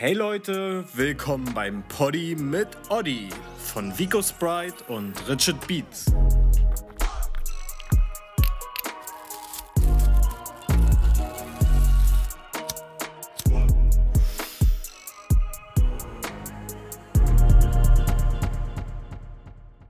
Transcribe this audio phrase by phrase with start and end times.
[0.00, 6.04] Hey Leute, willkommen beim Poddy mit Oddy von Vico Sprite und Richard Beats.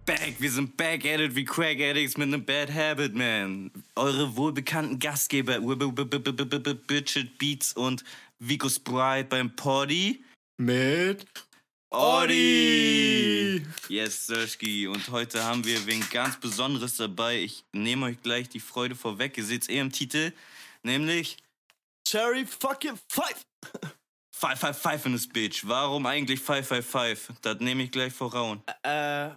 [0.07, 3.71] Back, wir sind back at it wie Crack Addicts mit nem Bad Habit, man.
[3.95, 8.05] Eure wohlbekannten Gastgeber Richard Beats und
[8.41, 10.25] Vico Sprite beim Poddy.
[10.61, 11.27] Mit
[11.91, 13.65] Oddy!
[13.89, 14.87] Yes, Sirski.
[14.87, 17.39] Und heute haben wir wen ganz Besonderes dabei.
[17.41, 19.37] Ich nehme euch gleich die Freude vorweg.
[19.39, 20.33] Ihr seht es eh im Titel.
[20.83, 21.39] Nämlich
[22.07, 23.45] Cherry fucking Five.
[24.35, 25.67] 555 in this bitch.
[25.67, 27.37] Warum eigentlich 555?
[27.43, 28.59] Das nehme ich gleich voraus.
[28.85, 29.31] Äh,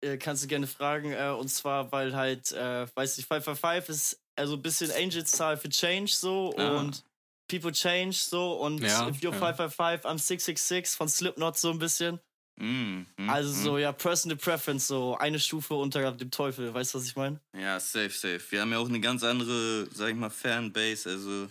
[0.00, 1.12] äh, kannst du gerne fragen.
[1.12, 5.68] Äh, und zwar, weil halt, äh, weiß nicht, 555 ist also ein bisschen Angels-Zahl für
[5.68, 6.78] Change so Ah.
[6.80, 7.04] und
[7.48, 9.38] People Change so und Ja, If You're ja.
[9.54, 12.20] 555, I'm 666 von Slipknot so ein bisschen.
[12.60, 13.62] Mm, mm, Also mm.
[13.62, 16.74] so, ja, Personal Preference, so eine Stufe unter dem Teufel.
[16.74, 17.40] Weißt du, was ich meine?
[17.56, 18.40] Ja, safe, safe.
[18.50, 21.08] Wir haben ja auch eine ganz andere, sag ich mal, Fanbase.
[21.08, 21.44] Also,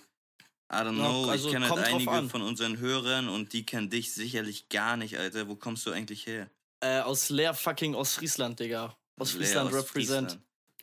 [0.69, 1.29] I don't Ja, know.
[1.29, 5.17] also ich kenne halt einige von unseren Hörern und die kennen dich sicherlich gar nicht,
[5.17, 5.47] Alter.
[5.47, 6.49] Wo kommst du eigentlich her?
[6.81, 8.95] Äh, aus Leer fucking Ostfriesland, Digga.
[9.19, 10.39] Ostfriesland Leer, represent.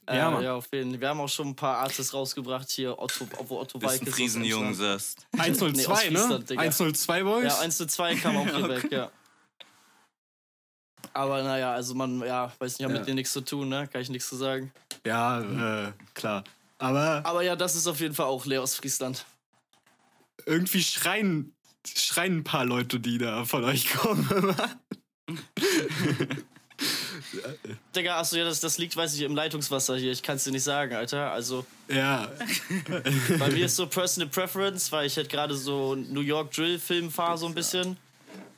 [0.06, 0.08] Ostfriesland.
[0.08, 0.42] Äh, Ja, Mann.
[0.44, 1.00] ja, auf jeden Fall.
[1.00, 4.08] Wir haben auch schon ein paar Artists rausgebracht hier, Otto, wo Otto Bist ein Walkes
[4.08, 5.26] aus Friesenjungen, sagst.
[5.38, 6.40] 102, Nee, ne?
[6.40, 6.60] Digga.
[6.62, 7.44] 102 Boys?
[7.44, 9.10] Ja, 1 zu 2 kam auch hier weg, ja.
[11.12, 12.98] Aber naja, also man, ja, weiß nicht, haben Ja.
[13.00, 13.86] mit dir nichts zu tun, ne?
[13.88, 14.72] Kann ich nichts zu sagen.
[15.06, 15.40] Ja,
[15.88, 16.42] äh, klar.
[16.78, 19.24] Aber Aber ja, das ist auf jeden Fall auch Leer aus Friesland.
[20.46, 21.54] irgendwie schreien,
[21.86, 24.28] schreien ein paar Leute, die da von euch kommen.
[27.94, 30.12] Digga, achso, ja, das, das liegt, weiß ich, im Leitungswasser hier.
[30.12, 31.30] Ich kann es dir nicht sagen, Alter.
[31.32, 32.30] Also, ja.
[33.38, 37.38] bei mir ist so Personal Preference, weil ich halt gerade so New York Drill-Film fahre,
[37.38, 37.96] so ein bisschen.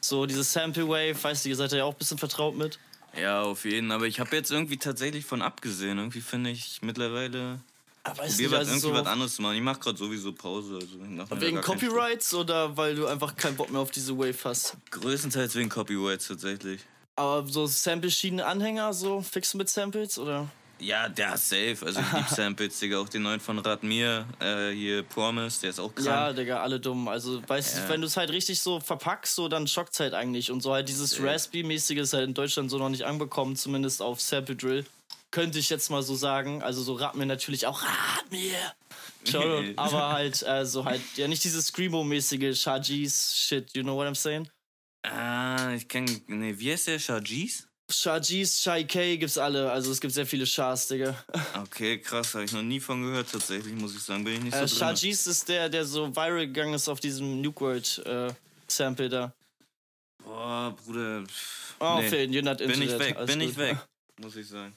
[0.01, 2.79] So dieses Sample Wave, weißt du, ihr seid ja auch ein bisschen vertraut mit.
[3.21, 3.91] Ja, auf jeden.
[3.91, 5.99] Aber ich habe jetzt irgendwie tatsächlich von abgesehen.
[5.99, 7.61] Irgendwie finde ich mittlerweile.
[8.05, 9.57] Aber weiß Probier nicht, was, also irgendwie so, was anderes zu machen.
[9.57, 10.79] Ich mache gerade sowieso Pause.
[10.79, 14.77] Also wegen Copyrights oder weil du einfach keinen Bock mehr auf diese Wave hast?
[14.91, 16.83] Größtenteils wegen Copyrights tatsächlich.
[17.17, 20.49] Aber so Sample-Schienen-Anhänger, so fix mit Samples oder?
[20.79, 21.77] Ja, der ist safe.
[21.87, 22.99] Also ich lieb Samples, Digga.
[23.01, 26.07] Auch den neuen von Radmir, äh, hier Promise, der ist auch krank.
[26.07, 27.09] Ja, Digga, alle dumm.
[27.09, 27.83] Also, weißt Ja.
[27.85, 30.51] du, wenn du es halt richtig so verpackst, so, dann schockt's halt eigentlich.
[30.51, 31.25] Und so halt dieses Ja.
[31.25, 34.85] Raspy-mäßige ist halt in Deutschland so noch nicht angekommen, zumindest auf Sample Drill.
[35.31, 36.63] Könnte ich jetzt mal so sagen.
[36.63, 38.55] Also so Rat mir natürlich auch, rat mir.
[39.25, 39.73] Shoutout.
[39.77, 44.15] Aber halt, äh, so halt, ja nicht dieses Screamo-mäßige Shajis Shit, you know what I'm
[44.15, 44.49] saying?
[45.11, 46.05] Ah, ich kenn.
[46.27, 46.99] Nee, wie heißt der?
[46.99, 47.69] Shajis?
[47.91, 49.71] Shajis, Shai K gibt's alle.
[49.71, 51.17] Also es gibt sehr viele Shahs, Digga.
[51.63, 54.25] Okay, krass, habe ich noch nie von gehört tatsächlich, muss ich sagen.
[54.25, 54.77] Bin ich nicht so Äh, drin.
[54.79, 58.33] Shajis ist der, der so viral gegangen ist auf diesem Nuke World äh,
[58.67, 59.33] Sample da.
[60.25, 61.23] Boah, Bruder.
[61.79, 62.09] Oh, nee.
[62.09, 63.59] Finn, you're not Bin ich weg, Alles bin ich gut.
[63.59, 63.77] weg,
[64.21, 64.75] muss ich sagen.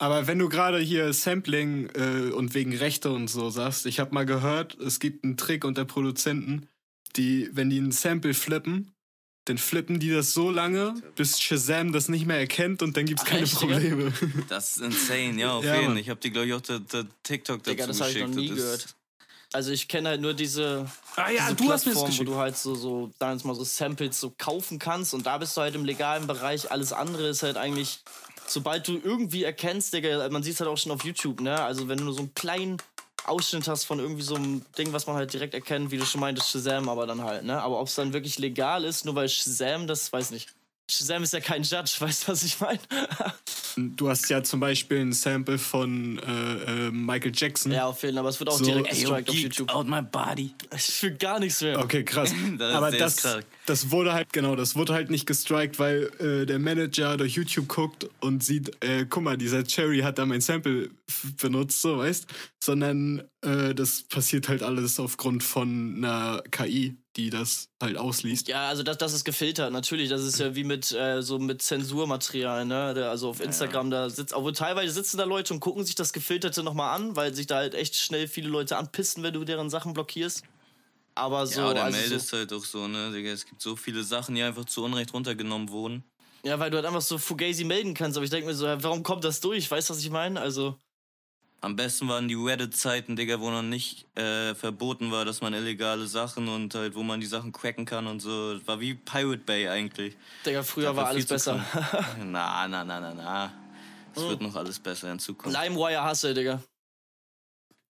[0.00, 4.14] Aber wenn du gerade hier Sampling äh, und wegen Rechte und so sagst, ich habe
[4.14, 6.68] mal gehört, es gibt einen Trick unter Produzenten,
[7.16, 8.92] die, wenn die ein Sample flippen,
[9.48, 13.22] dann flippen die das so lange, bis Shazam das nicht mehr erkennt und dann gibt's
[13.26, 13.74] Ach, keine echt, Digga?
[13.78, 14.12] Probleme.
[14.48, 15.96] Das ist insane, ja, auf Ja, jeden Mann.
[15.98, 18.26] Ich habe dir, glaube ich, auch der, der TikTok dazu Digga, das habe ich noch
[18.26, 18.40] geschickt.
[18.40, 18.86] nie das gehört.
[19.54, 22.28] Also ich kenne halt nur diese, ah ja, diese du Plattform, wo geschickt.
[22.28, 25.62] du halt so, so, jetzt mal so Samples so kaufen kannst und da bist du
[25.62, 26.70] halt im legalen Bereich.
[26.70, 28.00] Alles andere ist halt eigentlich,
[28.46, 31.58] sobald du irgendwie erkennst, Digga, man sieht es halt auch schon auf YouTube, ne?
[31.62, 32.76] Also wenn du nur so einen kleinen
[33.28, 36.20] Ausschnitt hast von irgendwie so einem Ding, was man halt direkt erkennt, wie du schon
[36.20, 37.60] meintest, Shazam, aber dann halt, ne?
[37.62, 40.48] Aber ob es dann wirklich legal ist, nur weil Shazam, das weiß nicht.
[40.90, 42.78] Shazam ist ja kein Judge, weißt du, was ich meine?
[43.76, 47.70] Du hast ja zum Beispiel ein Sample von äh, äh, Michael Jackson.
[47.70, 49.70] ja, auf jeden Fall, aber es wird auch So, direkt gestrikt auf YouTube.
[49.72, 50.52] out my body.
[50.74, 51.78] Ich fühle gar nichts mehr.
[51.78, 52.32] Okay, krass.
[52.58, 53.22] Das- Aber das,
[53.66, 57.68] das wurde halt, genau, das wurde halt nicht gestrikt, weil äh, der Manager durch YouTube
[57.68, 60.90] guckt und sieht, äh, guck mal, dieser Cherry hat da mein Sample
[61.40, 62.26] benutzt, so, weißt?
[62.62, 68.48] Sondern äh, das passiert halt alles aufgrund von einer KI, die das halt ausliest.
[68.48, 70.08] Ja, also das, das ist gefiltert, natürlich.
[70.08, 73.08] Das ist ja wie mit äh, so mit Zensurmaterial, ne?
[73.08, 76.62] Also auf Instagram, da sitzt, obwohl teilweise sitzen da Leute und gucken sich das Gefilterte
[76.62, 79.94] nochmal an, weil sich da halt echt schnell viele Leute anpissen, wenn du deren Sachen
[79.94, 80.44] blockierst.
[81.14, 83.30] Aber so, ja, der also Mail so, ist halt auch so, ne, Digga.
[83.30, 86.04] Es gibt so viele Sachen, die einfach zu Unrecht runtergenommen wurden.
[86.44, 88.16] ja, weil du halt einfach so Fugazi melden kannst.
[88.16, 89.68] Aber ich denke mir so, ja, warum kommt das durch?
[89.68, 90.40] Weißt du, was ich meine?
[90.40, 90.78] Also,
[91.60, 96.06] Am besten waren die Reddit-Zeiten, Digga, wo noch nicht äh, verboten war, dass man illegale
[96.06, 98.54] Sachen und halt, wo man die Sachen cracken kann und so.
[98.54, 100.16] Das war wie Pirate Bay eigentlich.
[100.46, 101.56] Digga, früher war alles besser.
[102.24, 103.52] na, na, na, na, na.
[104.14, 104.28] Es Hm.
[104.28, 105.60] wird noch alles besser in Zukunft.
[105.60, 106.62] LimeWire hasse, Digga.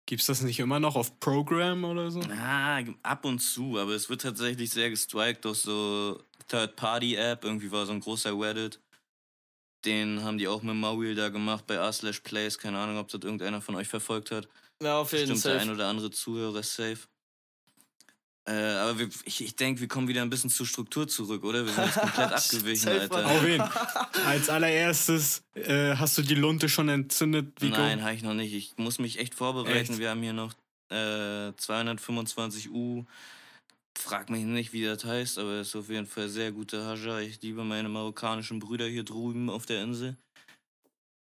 [0.06, 2.20] Gibt's das nicht immer noch auf Program oder so?
[2.40, 7.44] Ah, ab und zu, aber es wird tatsächlich sehr gestrikt durch so Third-Party-App.
[7.44, 8.80] Irgendwie war so ein großer Reddit.
[9.84, 12.58] Den haben die auch mit Mawil da gemacht bei r slash plays.
[12.58, 14.48] Keine Ahnung, ob das irgendeiner von euch verfolgt hat.
[14.82, 15.74] Ja, auf jeden Bestimmt der ein Fall.
[15.76, 16.98] oder andere Zuhörer ist safe.
[18.48, 21.66] Äh, aber wir, ich, ich denke, wir kommen wieder ein bisschen zur Struktur zurück, oder?
[21.66, 23.26] Wir sind jetzt komplett abgewichen, Safe, Alter.
[23.26, 23.60] Auf wen?
[24.24, 27.76] Als allererstes, äh, hast du die Lunte schon entzündet, Vico?
[27.76, 28.54] Nein, habe ich noch nicht.
[28.54, 29.92] Ich muss mich echt vorbereiten.
[29.92, 29.98] Echt?
[29.98, 30.54] Wir haben hier noch
[30.88, 33.04] äh, 225 U.
[33.98, 37.18] Frag mich nicht, wie das heißt, aber es ist auf jeden Fall sehr guter Haja.
[37.18, 40.16] Ich liebe meine marokkanischen Brüder hier drüben auf der Insel.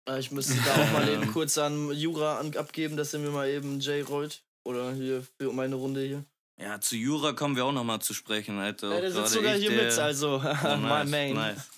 [0.09, 3.49] Äh, Ich müsste da auch mal eben kurz an Jura abgeben, dass er mir mal
[3.49, 4.43] eben J rollt.
[4.67, 6.25] Oder hier für meine Runde hier.
[6.61, 8.94] Ja, zu Jura kommen wir auch noch mal zu sprechen, Alter.
[8.94, 11.35] Ja, der sitzt sogar ich, hier der- mit, also Oh, my nice, main.
[11.35, 11.69] Nice.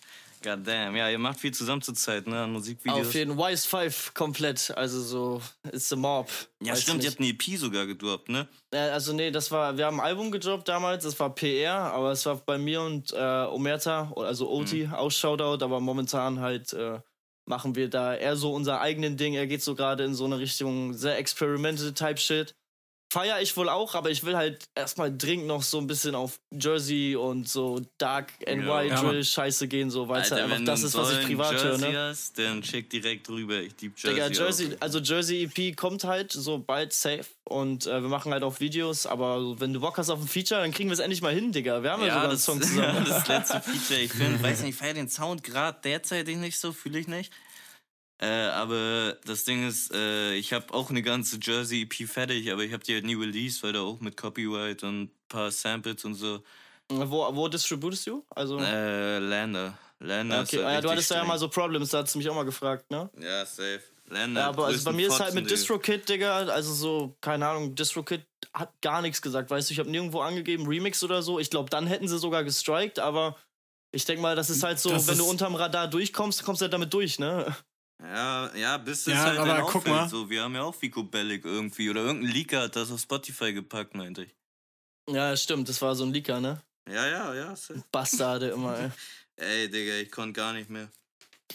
[0.47, 0.95] God damn.
[0.95, 2.41] Ja, ihr macht viel zusammen zur Zeit, ne?
[2.43, 3.09] An Musikvideos.
[3.09, 6.29] Auf jeden Wise 5 komplett, also so, it's a mob.
[6.63, 7.19] ja, Weiß stimmt, ihr nicht.
[7.37, 8.47] habt eine EP sogar gedroppt, ne?
[8.73, 12.13] Äh, Also nee, das war, wir haben ein Album gedroppt damals, das war PR, aber
[12.13, 17.01] es war bei mir und äh, Omerta, also Oti, auch Shoutout, aber momentan halt äh,
[17.49, 19.35] machen wir da eher so unser eigenen Ding.
[19.35, 22.55] Er geht so gerade in so eine Richtung sehr experimental Type Shit.
[23.17, 26.39] Feier ich wohl auch, aber ich will halt erstmal dringend noch so ein bisschen auf
[26.51, 28.83] Jersey und so Dark NY Ja.
[28.83, 29.25] Ja, Drill.
[29.25, 31.93] Scheiße gehen, so weil es halt einfach das ist, was ich einen privat höre, Jersey
[31.93, 31.99] ne?
[31.99, 33.61] hast, dann schick direkt rüber.
[33.61, 34.15] Ich lieb Jersey.
[34.15, 34.31] Digga, auch.
[34.31, 38.61] Jersey, also Jersey EP kommt halt so bald safe und äh, wir machen halt auch
[38.61, 41.33] Videos, aber wenn du Bock hast auf ein Feature, dann kriegen wir es endlich mal
[41.33, 41.83] hin, Digga.
[41.83, 43.07] Wir haben ja, Ja, sogar einen das, Song zusammen.
[43.09, 46.73] das letzte Feature, ich finde, weiß nicht, ich feiere den Sound gerade derzeitig nicht so,
[46.73, 47.33] fühle ich nicht.
[48.19, 52.63] Äh, aber das Ding ist, äh, ich habe auch eine ganze Jersey EP fertig, aber
[52.63, 56.05] ich habe die halt nie released, weil da auch mit Copyright und ein paar Samples
[56.05, 56.43] und so.
[56.89, 58.25] wo, wo distributest du?
[58.31, 59.77] Also, Äh, Lander.
[59.99, 62.19] Lander okay, ist halt ah, ja, du hattest ja mal so Problems, da hast du
[62.19, 63.11] mich auch mal gefragt, ne?
[63.19, 63.83] Ja, safe.
[64.09, 64.41] Lander.
[64.41, 65.51] Ja, aber also bei mir ist halt Fotzen, mit.
[65.51, 68.25] DistroKid, Digga, also so, keine Ahnung, DistroKid
[68.55, 71.39] hat gar nichts gesagt, weißt du, ich habe nirgendwo angegeben, Remix oder so.
[71.39, 73.37] Ich glaube, dann hätten sie sogar gestrikt, aber
[73.91, 76.65] ich denke mal, das ist halt so, Das wenn du unterm Radar durchkommst, kommst du
[76.65, 77.55] halt damit durch, ne?
[78.03, 80.09] Ja, ja, bis es Ja, halt aber guck mal.
[80.09, 81.89] So, wir haben ja auch Vico Bellic irgendwie.
[81.91, 84.37] Oder irgendein Leaker hat das auf Spotify gepackt, meinte ich.
[85.09, 86.63] Ja, stimmt, das war so ein Leaker, ne?
[86.89, 87.57] Ja, ja, ja.
[87.57, 87.83] safe.
[87.93, 88.91] Bastarde immer, ey.
[89.39, 90.91] Ey, Digga, ich konnte gar nicht mehr.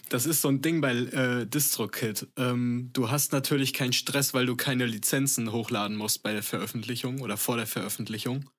[0.10, 2.28] Das ist so ein Ding bei äh, DistroKid.
[2.38, 7.22] Ähm, du hast natürlich keinen Stress, weil du keine Lizenzen hochladen musst bei der Veröffentlichung
[7.22, 8.50] oder vor der Veröffentlichung.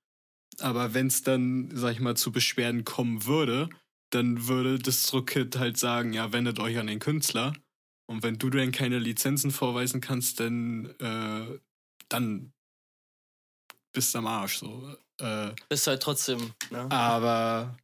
[0.59, 3.69] Aber wenn es dann, sag ich mal, zu Beschwerden kommen würde,
[4.11, 7.53] dann würde DistroKid halt sagen, ja, wendet euch an den Künstler.
[8.13, 11.59] Und wenn du dann keine Lizenzen vorweisen kannst, dann, äh,
[12.09, 12.53] dann
[13.93, 14.59] bist du am Arsch.
[14.59, 14.97] So.
[15.19, 16.91] Äh, Bist halt trotzdem, ne?
[16.91, 17.77] aber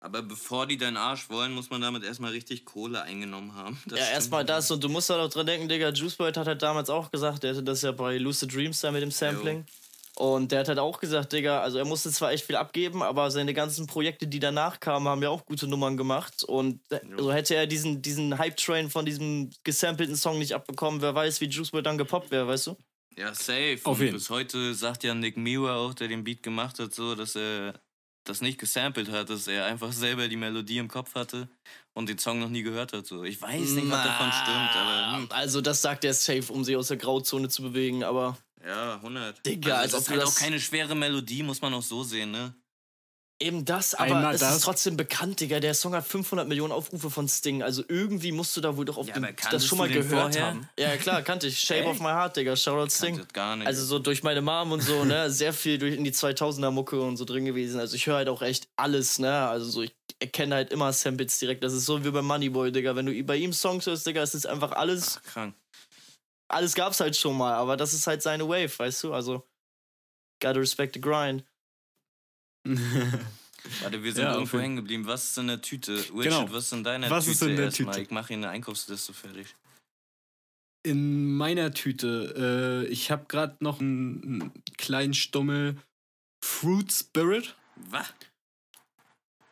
[0.00, 3.78] Aber bevor die deinen Arsch wollen, muss man damit erstmal richtig Kohle eingenommen haben.
[3.86, 6.62] Das ja, erstmal das und du musst halt auch dran denken, Digga, Juiceboyd hat halt
[6.62, 9.66] damals auch gesagt, der hatte das ja bei Lucid Dreams da mit dem Sampling.
[10.16, 13.30] Und der hat halt auch gesagt, Digga, also er musste zwar echt viel abgeben, aber
[13.30, 16.44] seine ganzen Projekte, die danach kamen, haben ja auch gute Nummern gemacht.
[16.44, 16.80] Und
[17.16, 21.46] so hätte er diesen, diesen Hype-Train von diesem gesampelten Song nicht abbekommen, wer weiß, wie
[21.46, 22.76] Juiceboyd dann gepoppt wäre, weißt du?
[23.16, 23.78] Ja, safe.
[23.84, 24.14] Auf Und jeden.
[24.14, 27.80] bis heute sagt ja Nick Mira auch, der den Beat gemacht hat, so, dass er
[28.24, 31.48] das nicht gesampelt hat, dass er einfach selber die Melodie im Kopf hatte
[31.94, 33.06] und den Song noch nie gehört hat.
[33.06, 33.24] So.
[33.24, 36.76] Ich weiß nicht, was davon stimmt, aber hm, Also das sagt er safe, um sie
[36.76, 38.36] aus der Grauzone zu bewegen, aber
[38.66, 39.44] ja, 100.
[39.46, 41.82] Digga, als also, ob das ist halt das- auch keine schwere Melodie, muss man auch
[41.82, 42.54] so sehen, ne?
[43.42, 44.56] Eben das, aber Einmal es das.
[44.56, 45.60] ist trotzdem bekannt, Digga.
[45.60, 47.62] Der Song hat 500 Millionen Aufrufe von Sting.
[47.62, 50.34] Also irgendwie musst du da wohl doch auf Ja, dem, das schon mal den gehört
[50.34, 50.48] vorher?
[50.50, 50.68] haben.
[50.78, 51.58] Ja, klar, kannte ich.
[51.66, 52.54] Shape of My Heart, Digga.
[52.54, 53.26] Shoutout Sting.
[53.32, 53.66] Gar nicht.
[53.66, 57.00] Also so durch meine Mom und so, ne, sehr viel durch in die 2000er Mucke
[57.00, 57.80] und so drin gewesen.
[57.80, 61.38] Also ich höre halt auch echt alles, ne, also so ich erkenne halt immer Samples
[61.38, 61.64] direkt.
[61.64, 62.94] Das ist so wie bei Moneyboy, Digga.
[62.94, 65.54] Wenn du bei ihm Songs hörst, Digga, es ist einfach alles, Ach, krank.
[66.50, 69.46] Alles gab's halt schon mal, aber das ist halt seine Wave, weißt du, also
[70.42, 71.44] gotta respect the grind.
[73.82, 74.64] Warte, wir sind Ja, irgendwo okay.
[74.64, 75.06] hängen geblieben.
[75.06, 75.96] Was ist in der Tüte?
[75.96, 76.52] Richard, Genau.
[76.52, 77.94] was ist in deiner Was Tüte ist in der erstmal?
[77.94, 78.02] Tüte?
[78.04, 79.54] Ich mache hier eine Einkaufsliste fertig.
[80.82, 85.76] in meiner Tüte, äh, ich habe gerade noch einen, einen kleinen Stummel
[86.42, 87.54] Fruit Spirit.
[87.76, 88.12] Was?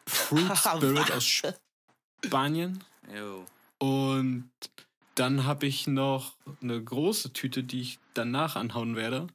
[0.09, 1.43] Fruit Spirit aus
[2.25, 2.83] Spanien.
[3.15, 3.45] Jo.
[3.79, 4.51] Und
[5.19, 9.27] dann habe ich noch eine große Tüte, die ich danach anhauen werde.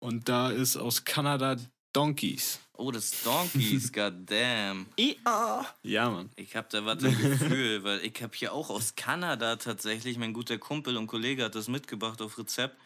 [0.00, 1.56] Und da ist aus Kanada
[1.92, 2.60] Donkeys.
[2.74, 4.86] Oh, das Donkeys, goddamn.
[4.98, 5.66] Ja.
[5.82, 6.30] Ja, Mann.
[6.36, 10.32] Ich hab da was im Gefühl, weil ich hab hier auch aus Kanada tatsächlich, mein
[10.32, 12.76] guter Kumpel und Kollege hat das mitgebracht auf Rezept.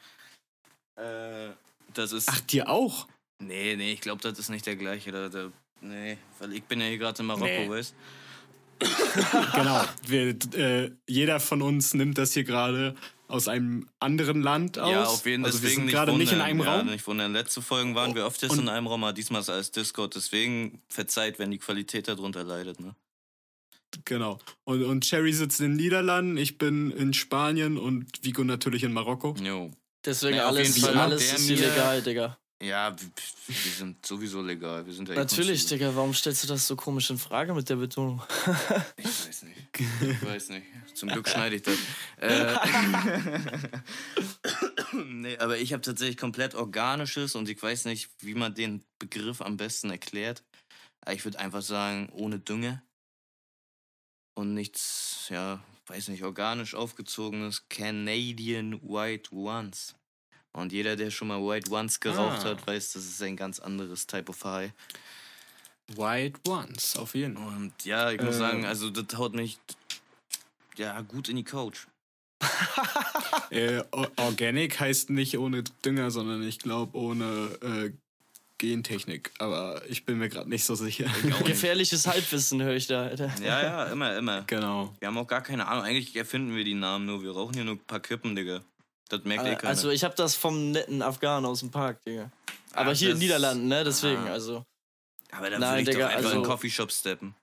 [0.97, 1.51] Äh,
[1.93, 2.29] das ist.
[2.31, 3.07] Ach, dir auch?
[3.39, 5.13] Nee, nee, ich glaube, das ist nicht der gleiche.
[5.13, 7.69] Da, da, nee, weil ich bin ja hier gerade in Marokko, Nee.
[7.71, 7.95] weißt
[9.55, 9.85] genau.
[10.07, 12.95] Wir, äh, jeder von uns nimmt das hier gerade
[13.29, 14.91] aus einem anderen Land aus.
[14.91, 15.53] Ja, auf jeden Fall.
[15.53, 16.87] also wir sind gerade nicht in einem ja, Raum.
[16.87, 17.33] Nicht wundern.
[17.33, 20.15] Letzte Folgen waren wir öfters in einem Raum, aber diesmal ist alles Discord.
[20.15, 22.81] Deswegen verzeiht, wenn die Qualität darunter leidet.
[22.81, 22.95] Ne?
[24.05, 24.39] Genau.
[24.65, 28.93] Und, und Cherry sitzt in den Niederlanden, ich bin in Spanien und Vigo natürlich in
[28.93, 29.35] Marokko.
[29.43, 29.71] Jo.
[30.05, 32.39] Deswegen Ja, alles, alles ist hier mir- legal, Digga.
[32.63, 34.87] Ja, wir, sind sowieso legal.
[34.87, 35.67] Wir sind ja eh Natürlich.
[35.67, 35.97] Digga.
[35.97, 38.23] Warum stellst du das so komisch in Frage mit der Betonung?
[38.97, 39.59] Ich weiß nicht.
[40.01, 40.67] Ich weiß nicht.
[40.95, 41.77] Zum Glück schneide ich das.
[42.19, 42.55] Äh,
[45.07, 49.41] nee, aber ich habe tatsächlich komplett organisches und ich weiß nicht, wie man den Begriff
[49.41, 50.45] am besten erklärt.
[51.11, 52.81] Ich würde einfach sagen, ohne Dünge
[54.35, 59.97] und nichts, ja, weiß nicht, organisch aufgezogenes Canadian White Ones.
[60.53, 62.51] Und jeder, der schon mal White Ones geraucht Ah.
[62.51, 64.71] hat, weiß, das ist ein ganz anderes Type of High.
[65.97, 67.47] White Ones, auf jeden Fall.
[67.47, 68.39] Und ja, ich muss Äh.
[68.39, 69.59] sagen, also das haut mich
[70.77, 71.87] ja gut in die Couch.
[73.51, 73.83] Äh,
[74.17, 77.91] Organic heißt nicht ohne Dünger, sondern ich glaube ohne äh,
[78.57, 79.31] Gentechnik.
[79.39, 81.05] Aber ich bin mir gerade nicht so sicher.
[81.45, 83.31] Gefährliches Halbwissen höre ich da, Alter.
[83.43, 84.43] Ja, ja, immer, immer.
[84.47, 84.95] genau.
[85.01, 85.85] Wir haben auch gar keine Ahnung.
[85.85, 87.23] Eigentlich erfinden wir die Namen nur.
[87.23, 88.63] Wir rauchen hier nur ein paar Kippen, Digga.
[89.13, 89.69] Das merkt eh keiner.
[89.69, 92.31] Also ich habe das vom netten Afghanen aus dem Park, Digga.
[92.73, 93.85] Aber Ah, hier in das- Niederlanden, ne?
[93.85, 94.33] Deswegen, Ah.
[94.33, 94.65] also.
[95.31, 97.35] Aber da Nein, würde ich Digga, doch einfach in also- einen Coffeeshop steppen.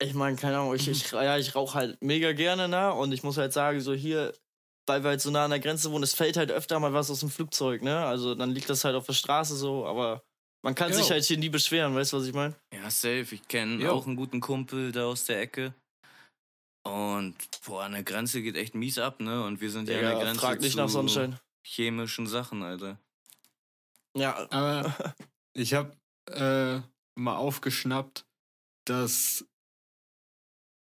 [0.00, 2.92] Ich meine, keine Ahnung, ich, ich, ja, ich rauche halt mega gerne, ne?
[2.94, 4.32] Und ich muss halt sagen, so hier,
[4.86, 7.10] weil wir halt so nah an der Grenze wohnen, es fällt halt öfter mal was
[7.10, 8.06] aus dem Flugzeug, ne?
[8.06, 10.22] Also dann liegt das halt auf der Straße so, aber
[10.62, 11.10] man kann sich Jo.
[11.10, 12.54] halt hier nie beschweren, weißt du, was ich meine?
[12.72, 13.26] Ja, safe.
[13.34, 15.74] Ich kenne auch einen guten Kumpel da aus der Ecke.
[16.84, 19.44] Und boah, an der Grenze geht echt mies ab, ne?
[19.44, 21.38] Und wir sind ja an der Grenze frag nicht zu nach Sonnenschein.
[21.62, 22.98] chemischen Sachen, Alter.
[24.16, 24.94] Ja, Aber
[25.54, 25.96] ich habe
[26.30, 26.80] äh,
[27.14, 28.26] mal aufgeschnappt,
[28.86, 29.44] dass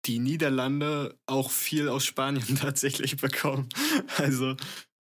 [0.07, 3.69] die Niederlande auch viel aus Spanien tatsächlich bekommen.
[4.19, 4.57] Also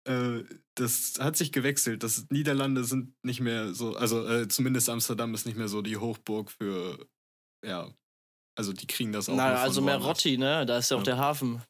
[0.05, 2.03] äh, das hat sich gewechselt.
[2.03, 5.97] Das Niederlande sind nicht mehr so, also äh, zumindest Amsterdam ist nicht mehr so die
[5.97, 7.07] Hochburg für,
[7.64, 7.95] ja,
[8.56, 9.34] also die kriegen das auch.
[9.34, 10.08] na, also mehr woanders.
[10.18, 10.64] Rotti, ne?
[10.66, 11.04] Da ist ja auch Ja.
[11.04, 11.62] der Hafen.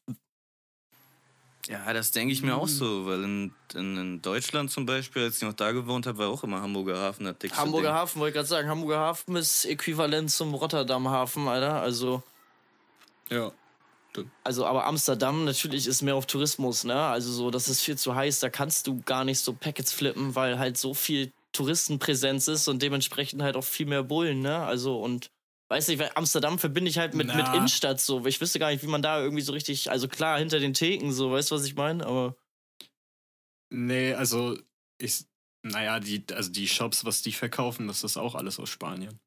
[1.66, 2.70] Ja, das denke ich mir auch Mhm.
[2.70, 6.28] so, weil in, in, in Deutschland zum Beispiel, als ich noch da gewohnt habe, war
[6.28, 7.96] auch immer Hamburger Hafen das dickste Hamburger Ding.
[7.96, 11.80] Hafen, wollte ich gerade sagen, Hamburger Hafen ist äquivalent zum Rotterdam Hafen, Alter.
[11.80, 12.22] Also,
[13.30, 13.50] Ja.
[14.44, 16.94] also, aber Amsterdam natürlich ist mehr auf Tourismus, ne?
[17.00, 20.34] Also so, das ist viel zu heiß, da kannst du gar nicht so Packets flippen,
[20.34, 24.58] weil halt so viel Touristenpräsenz ist und dementsprechend halt auch viel mehr Bullen, ne?
[24.58, 25.30] Also und
[25.74, 27.48] weiß nicht, weil Amsterdam verbinde ich halt mit, mit.
[27.48, 28.24] Innenstadt so.
[28.26, 31.12] Ich wüsste gar nicht, wie man da irgendwie so richtig, also klar, hinter den Theken,
[31.12, 32.06] so, weißt du, was ich meine?
[32.06, 32.36] Aber
[33.70, 34.56] Nee, also
[34.98, 35.24] ich,
[35.64, 39.18] naja, die, also die Shops, was die verkaufen, das ist auch alles aus Spanien.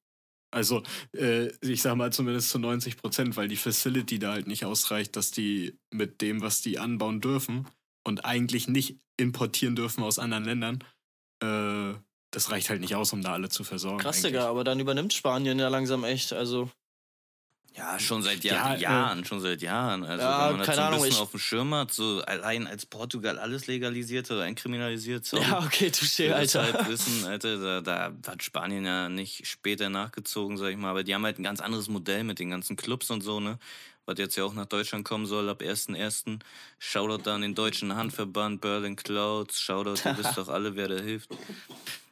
[0.52, 4.64] Also, äh, ich sag mal zumindest zu 90 Prozent, weil die Facility da halt nicht
[4.64, 7.68] ausreicht, dass die mit dem, was die anbauen dürfen
[8.06, 10.84] und eigentlich nicht importieren dürfen aus anderen Ländern,
[11.44, 12.00] äh,
[12.32, 14.00] das reicht halt nicht aus, um da alle zu versorgen.
[14.00, 14.22] krass.
[14.22, 16.70] Digga, aber dann übernimmt Spanien ja langsam echt, also.
[17.76, 20.04] Ja, schon seit Ja, Jahr, äh, Jahren, schon seit Jahren.
[20.04, 21.94] Also Ja, wenn man das keine so ein Ahnung, bisschen ich- auf dem Schirm hat,
[21.94, 25.38] so allein als Portugal alles legalisiert oder einkriminalisiert, so.
[25.38, 26.64] Ja, okay, touché, Alter.
[26.64, 31.04] Halt wissen, Alter, da, da hat Spanien ja nicht später nachgezogen, sag ich mal, aber
[31.04, 33.60] die haben halt ein ganz anderes Modell mit den ganzen Clubs und so, ne?
[34.08, 36.40] Was jetzt ja auch nach Deutschland kommen soll ab 1.1.
[36.80, 39.60] Shoutout da an den deutschen Handverband Berlin Clouds.
[39.60, 41.30] Shoutout, ihr wisst doch alle, wer da hilft.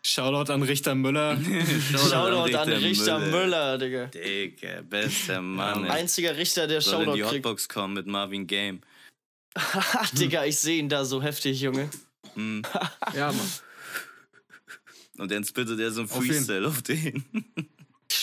[0.04, 1.38] Shoutout an Richter Müller.
[1.92, 4.08] Shoutout an Richter Müller, Digga.
[4.08, 5.86] Digga, bester Mann.
[5.86, 5.92] ey.
[5.92, 7.46] Einziger Richter, der Soll in Shoutout die kriegt.
[7.46, 8.82] Hotbox kommen mit Marvin Game.
[10.20, 11.90] Digga, ich sehe ihn da so heftig, Junge.
[12.34, 12.62] Hm.
[13.16, 13.52] ja, Mann.
[15.18, 17.24] Und dann spittet er so ein Auf Freestyle auf den.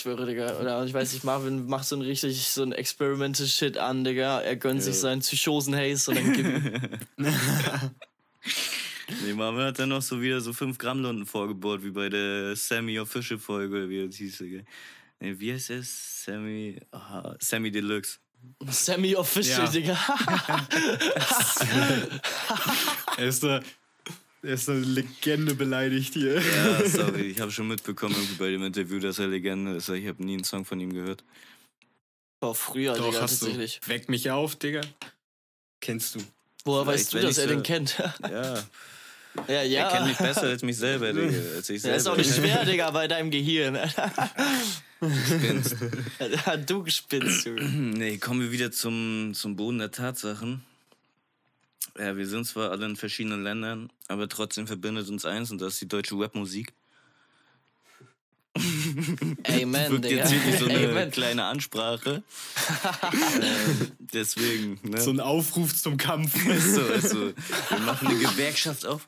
[0.03, 0.59] Ich schwöre, Digga.
[0.59, 4.41] Oder ich weiß nicht, Marvin macht so ein richtig so ein Experimental Shit an, Digga.
[4.41, 5.01] Er gönnt sich Ja.
[5.03, 7.01] seinen Psychosen-Haze und dann gibt
[9.25, 12.57] Nee, Marvin hat dann noch so wieder so 5 Gramm Lunden vorgebohrt, wie bei der
[12.57, 14.39] Sammy Official Folge, wie das hieß.
[14.39, 14.65] Digga.
[15.21, 16.25] Nee, wie heißt es?
[16.25, 18.19] Sammy, aha, Sammy Deluxe.
[18.69, 19.71] Semi-official, Ja.
[19.71, 19.99] Digga.
[23.19, 23.61] Ist, da,
[24.43, 26.41] er ist eine Legende beleidigt hier.
[26.41, 29.89] Ja, sorry, ich habe schon mitbekommen irgendwie bei dem Interview, dass er Legende ist.
[29.89, 31.25] Ich habe nie einen Song von ihm gehört.
[32.41, 33.81] Boah, früher, Doch, Digga, hast tatsächlich.
[33.85, 33.89] du.
[33.89, 34.81] Weck mich auf, Digga.
[35.81, 36.21] Kennst du.
[36.65, 37.97] Woher Vielleicht, weißt du, dass er so- den kennt?
[38.23, 38.65] Ja,
[39.49, 39.89] ja, ja.
[39.89, 41.37] er kennt mich besser als mich selber, Digga.
[41.57, 41.97] Als ich Ja, selber.
[41.97, 43.79] ist auch nicht schwer, Digga, bei deinem Gehirn.
[45.27, 45.77] Spinnst.
[46.67, 47.63] du gespinnst, Junge.
[47.63, 50.63] Nee, kommen wir wieder zum, zum Boden der Tatsachen.
[51.99, 55.75] Ja, wir sind zwar alle in verschiedenen Ländern, aber trotzdem verbindet uns eins und das
[55.75, 56.73] ist die deutsche Rapmusik.
[58.55, 60.17] Amen, Wirkt Digga.
[60.17, 61.11] jetzt hier wie so eine Amen.
[61.11, 62.23] kleine Ansprache.
[63.41, 65.01] ähm, deswegen, ne?
[65.01, 66.35] So ein Aufruf zum Kampf.
[66.59, 67.33] so, also,
[67.69, 69.07] wir machen eine Gewerkschaft auf.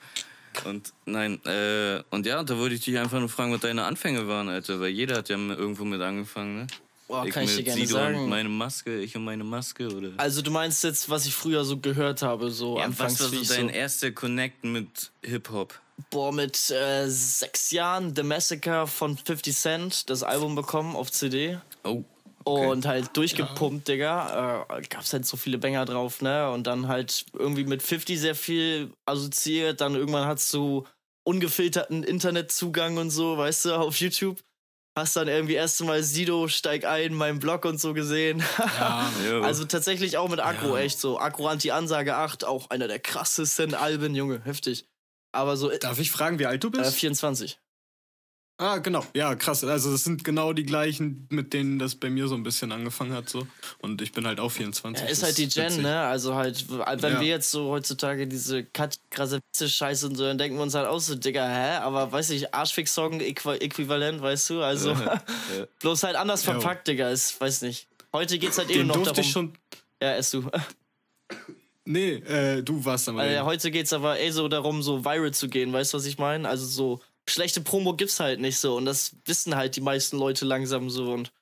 [0.65, 4.29] Und nein, äh, und ja, da wollte ich dich einfach nur fragen, was deine Anfänge
[4.29, 6.67] waren, Alter, weil jeder hat ja irgendwo mit angefangen, ne?
[7.07, 8.29] Boah, kann ich dir mit gerne Sido und sagen.
[8.29, 10.13] meine Maske, ich und meine Maske, oder?
[10.17, 13.29] Also du meinst jetzt, was ich früher so gehört habe, so ja, anfangs was war
[13.29, 15.81] so ich dein so, erster Connect mit Hip-Hop?
[16.11, 21.59] boah, mit äh, sechs Jahren The Massacre von 50 Cent, das Album bekommen auf CD.
[21.85, 22.05] Oh.
[22.47, 22.67] Okay.
[22.67, 24.67] Und halt durchgepumpt, Digga.
[24.69, 26.51] Äh, gab's halt so viele Banger drauf, ne?
[26.51, 29.81] Und dann halt irgendwie mit 50 sehr viel assoziiert.
[29.81, 30.85] Dann irgendwann hast du
[31.23, 34.43] ungefilterten Internetzugang und so, weißt du, auf YouTube.
[34.97, 38.43] Hast dann irgendwie erst mal Sido steig ein, mein Blog und so gesehen.
[38.79, 39.11] Ja.
[39.43, 41.19] Also tatsächlich auch mit Akro, echt so.
[41.19, 44.87] Akro Anti-Ansage 8, auch einer der krassesten Alben, Junge, heftig.
[45.33, 46.95] Aber so äh, Darf ich fragen, wie alt du bist?
[46.95, 47.59] 24.
[48.57, 49.05] Ah, genau.
[49.17, 49.65] Ja, krass.
[49.65, 53.13] Also das sind genau die gleichen, mit denen das bei mir so ein bisschen angefangen
[53.13, 53.29] hat.
[53.29, 53.49] so.
[53.81, 55.05] Und ich bin halt auch 24.
[55.05, 55.83] Ja, ist halt die Gen, witzig.
[55.83, 56.01] ne?
[56.03, 57.21] Also halt, wenn Ja.
[57.21, 60.87] wir jetzt so heutzutage diese Kat- krasse Witze-Scheiße und so, dann denken wir uns halt
[60.87, 61.77] auch so, Digga, hä?
[61.79, 64.63] Aber weiß ich, Arschfix-Song äqu äquivalent, weißt du?
[64.63, 64.95] Also,
[65.81, 67.89] bloß halt anders verpackt, Digga, ist, weiß nicht.
[68.13, 69.25] Heute geht's halt eh Den noch durfte darum.
[69.27, 69.53] ich schon.
[70.01, 70.49] Ja, ist du.
[71.87, 75.33] Nee, äh, du warst am Also, ja, heute geht's aber eh so darum, so viral
[75.35, 76.49] zu gehen, weißt du, was ich meine?
[76.49, 80.45] Also so schlechte Promo gibt's halt nicht so und das wissen halt die meisten Leute
[80.45, 81.33] langsam so und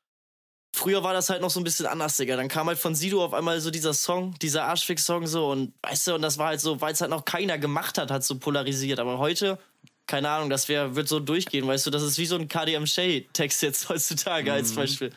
[0.74, 2.36] früher war das halt noch so ein bisschen anders, Digga.
[2.36, 6.08] Dann kam halt von Sido auf einmal so dieser Song, dieser Arschfix-Song so und weißt
[6.08, 8.38] du, und das war halt so, weil es halt noch keiner gemacht hat, hat so
[8.38, 8.98] polarisiert.
[8.98, 9.58] Aber heute,
[10.06, 12.86] keine Ahnung, das wär, wird so durchgehen, weißt du, das ist wie so ein KDM
[12.86, 15.12] Shay-Text jetzt heutzutage als Beispiel.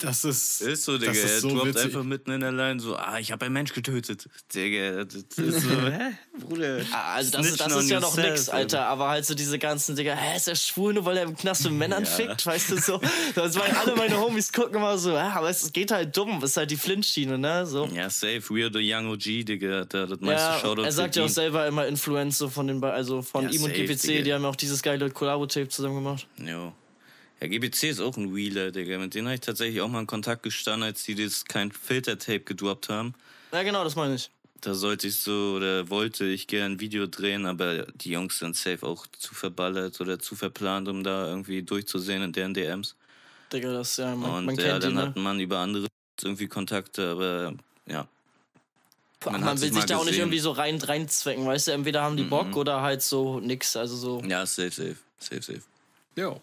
[0.00, 0.60] Das ist.
[0.62, 1.12] Ist so, Digga.
[1.12, 1.84] Das ist er so droppt witzig.
[1.86, 4.28] einfach mitten in der Line so, ah, ich habe einen Mensch getötet.
[4.54, 6.12] Digga, das ist so, hä?
[6.38, 6.80] Bruder.
[6.92, 8.86] Ah, Also das, ist- das ist ja noch yourself, nix, Alter.
[8.86, 11.64] Aber halt so diese ganzen Digga, hä, ist er schwul, nur weil er im Knast
[11.64, 12.10] mit Männern Ja.
[12.10, 13.00] fickt, weißt du so.
[13.34, 16.50] Das waren alle meine Homies gucken immer so, ja, aber es geht halt dumm, das
[16.52, 17.66] ist halt die Flintschiene, ne?
[17.66, 17.86] So.
[17.86, 18.42] Ja, safe.
[18.50, 19.84] We are the young OG, Digga.
[19.84, 22.82] Da das meiste Ja, Shoutout er sagt ja auch selber immer Influence so von den,
[22.82, 24.22] also von Ja, ihm und safe, GPC, Digga.
[24.22, 26.26] die haben ja auch dieses geile Collabo-Tape zusammen gemacht.
[26.38, 26.72] Jo.
[27.40, 28.98] Ja, GBC ist auch ein Wheeler, Digga.
[28.98, 32.40] Mit denen habe ich tatsächlich auch mal in Kontakt gestanden, als die das kein Filter-Tape
[32.40, 33.14] gedroppt haben.
[33.52, 34.30] Ja, genau, das meine ich.
[34.60, 38.56] Da sollte ich so oder wollte ich gerne ein Video drehen, aber die Jungs sind
[38.56, 42.94] safe auch zu verballert oder zu verplant, um da irgendwie durchzusehen in deren DMs.
[43.50, 45.02] Digga, das ja, man, Und man ja, dann ihn, ne?
[45.02, 45.86] hat man über andere
[46.22, 47.54] irgendwie Kontakte, aber
[47.86, 48.06] ja.
[49.24, 51.72] Man man, hat will sich da auch nicht irgendwie so rein reinzwecken, weißt du?
[51.72, 54.22] Entweder haben die Bock oder halt so nix, also so.
[54.26, 54.96] Ja, safe, safe.
[55.18, 55.62] Safe, safe.
[56.16, 56.38] Ja.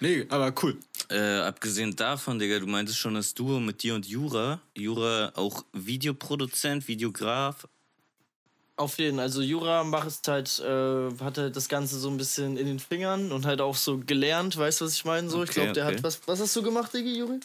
[0.00, 0.76] Nee, aber cool.
[1.10, 4.60] Äh, abgesehen davon, Digga, du meintest schon das Duo mit dir und Jura.
[4.76, 7.66] Jura auch Videoproduzent, Videograf.
[8.76, 12.66] Auf jeden, also Jura macht halt, äh, hat halt das Ganze so ein bisschen in
[12.66, 15.28] den Fingern und halt auch so gelernt, weißt du, was ich meine?
[15.28, 15.96] So, ich Okay, glaube, der okay.
[15.96, 16.20] hat was.
[16.26, 17.40] Was hast du gemacht, Digi, Juri?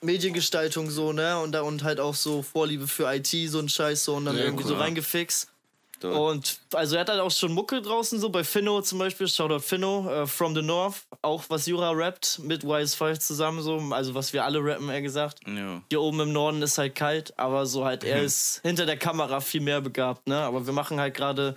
[0.00, 1.38] Mediengestaltung so, ne?
[1.38, 4.36] Und, da, und halt auch so Vorliebe für IT, so ein Scheiß so und dann
[4.38, 4.80] Ja, irgendwie so cool.
[4.80, 5.48] reingefixt.
[6.08, 9.60] Und also er hat halt auch schon Mucke draußen, so bei Finno zum Beispiel, Shoutout
[9.60, 14.14] Finno, äh, From the North, auch was Jura rappt, mit Wise 5 zusammen so, also
[14.14, 15.40] was wir alle rappen, eher gesagt.
[15.46, 15.82] Ja.
[15.88, 19.40] Hier oben im Norden ist halt kalt, aber so halt, er ist hinter der Kamera
[19.40, 20.38] viel mehr begabt, ne?
[20.38, 21.56] Aber wir machen halt gerade,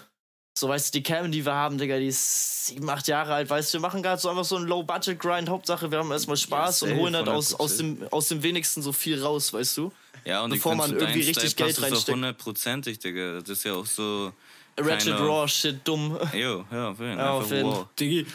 [0.56, 3.50] so weißt du, die Cam, die wir haben, Digga, die ist sieben, acht Jahre alt,
[3.50, 6.80] weißt du, wir machen gerade so einfach so einen Low-Budget-Grind, Hauptsache wir haben erstmal Spaß
[6.80, 7.78] safe, und holen halt aus, aus, 100%.
[7.78, 9.92] dem, aus dem wenigsten so viel raus, weißt du?
[10.26, 12.10] Ja, und Bevor man irgendwie richtig Geld reinsteckt.
[12.16, 13.40] hundertprozentig, Digga.
[13.42, 14.32] Das ist ja auch so.
[14.80, 16.18] Ratchet Raw, shit, dumm.
[16.34, 17.66] Jo, ja, auf jeden Ja, auf jeden.
[17.66, 17.86] wow.
[18.00, 18.26] Digi,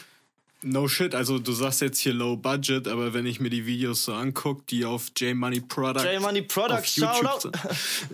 [0.63, 1.15] no shit.
[1.15, 4.65] Also, du sagst jetzt hier low budget, aber wenn ich mir die Videos so angucke,
[4.69, 6.05] die auf J-Money Product.
[6.05, 7.51] J-Money Product, auf YouTube Shoutout.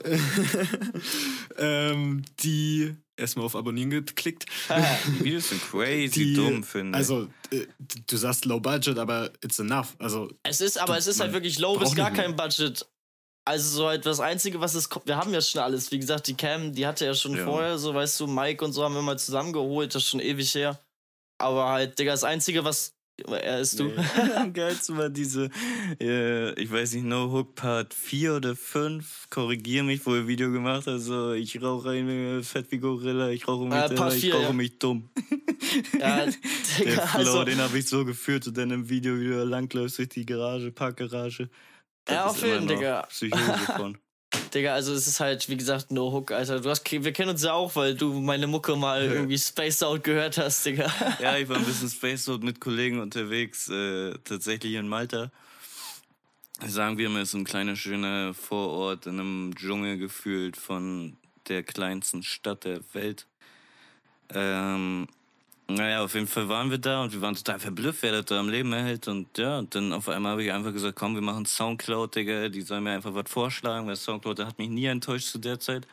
[1.59, 4.46] ähm, die erstmal auf Abonnieren geklickt.
[5.07, 6.96] Die Videos sind crazy Die, dumm, finde ich.
[6.96, 7.66] Also, äh,
[8.07, 9.94] du sagst low budget, aber it's enough.
[9.98, 12.87] Also, Es ist, aber es ist halt wirklich low bis gar kein Budget.
[13.46, 15.92] Also so halt das Einzige, was es kommt, wir haben ja schon alles.
[15.92, 17.44] Wie gesagt, die Cam, die hatte ja schon Ja.
[17.44, 20.54] vorher, so weißt du, Mike und so haben wir mal zusammengeholt, das ist schon ewig
[20.54, 20.80] her.
[21.44, 22.94] Aber halt, Digga, das Einzige, was
[23.28, 23.92] er ist du.
[24.37, 25.50] Am geilsten war diese,
[26.00, 30.50] äh, ich weiß nicht, No Hook Part 4 oder 5, korrigier mich, wo er Video
[30.50, 34.20] gemacht hat, so, ich rauche eine Fett wie Gorilla, ich rauche mich, Äh, äh, ich
[34.22, 34.52] 4, rauche ja.
[34.52, 35.11] mich dumm.
[36.00, 36.33] ja, Der
[36.78, 40.09] Digga, Flow, also, den habe ich so geführt und dann im Video wieder langläufst durch
[40.09, 41.50] die Garage, Parkgarage.
[42.07, 43.02] Das Ja, auf jeden, noch Digga.
[43.02, 43.98] Psychose von.
[44.55, 46.61] Digga, also es ist halt, wie gesagt, No Hook, Alter.
[46.61, 50.05] Du hast, wir kennen uns ja auch, weil du meine Mucke mal irgendwie Spaced Out
[50.05, 50.92] gehört hast, Digga.
[51.20, 55.31] Ja, ich war ein bisschen Space Road mit Kollegen unterwegs, äh, tatsächlich in Malta.
[56.66, 61.16] Sagen wir mal, es ist ein kleiner, schöner Vorort in einem Dschungel gefühlt von
[61.49, 63.27] der kleinsten Stadt der Welt.
[64.33, 65.09] Ähm,
[65.68, 68.38] Naja, auf jeden Fall waren wir da und wir waren total verblüfft, wer das da
[68.38, 69.09] am Leben erhält.
[69.09, 72.50] Und ja, und dann auf einmal habe ich einfach gesagt, komm, wir machen Soundcloud, Digga,
[72.50, 75.87] die sollen mir einfach was vorschlagen, weil Soundcloud hat mich nie enttäuscht zu der Zeit.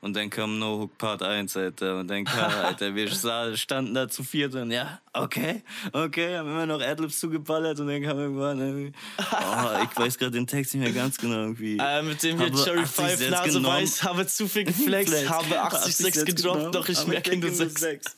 [0.00, 1.98] Und dann kam No Hook Part 1, Alter.
[1.98, 3.10] Und dann kam, Alter, wir
[3.56, 8.02] standen da zu viert und ja, okay, okay, haben immer noch Adlibs zugeballert und dann
[8.02, 11.78] kam irgendwann irgendwie, oh, ich weiß gerade den Text nicht mehr ganz genau irgendwie.
[11.78, 13.82] Äh, mit dem hier Cherry 80 5 Sets Nase genommen.
[13.82, 15.30] weiß, habe zu viel geflext, Flex.
[15.30, 18.16] habe 80 Sets gedroppt, doch ich merke nur 6.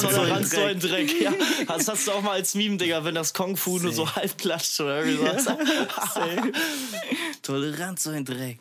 [0.00, 1.32] Toleranz so ein Dreck, ja.
[1.66, 4.36] Das hast du auch mal als Meme, Digga, wenn das Kung Fu nur so halb
[4.38, 5.46] klatscht oder irgendwie sowas.
[7.42, 8.58] Toleranz so ein Dreck.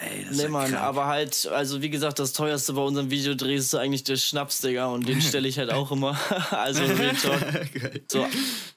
[0.00, 0.82] Ey, das Nee, ist Mann, krank.
[0.82, 4.86] aber halt, also wie gesagt, das teuerste bei unserem Videodreh ist eigentlich der Schnaps, Digga,
[4.86, 6.18] und den stelle ich halt auch immer.
[6.50, 6.82] also.
[8.10, 8.26] So,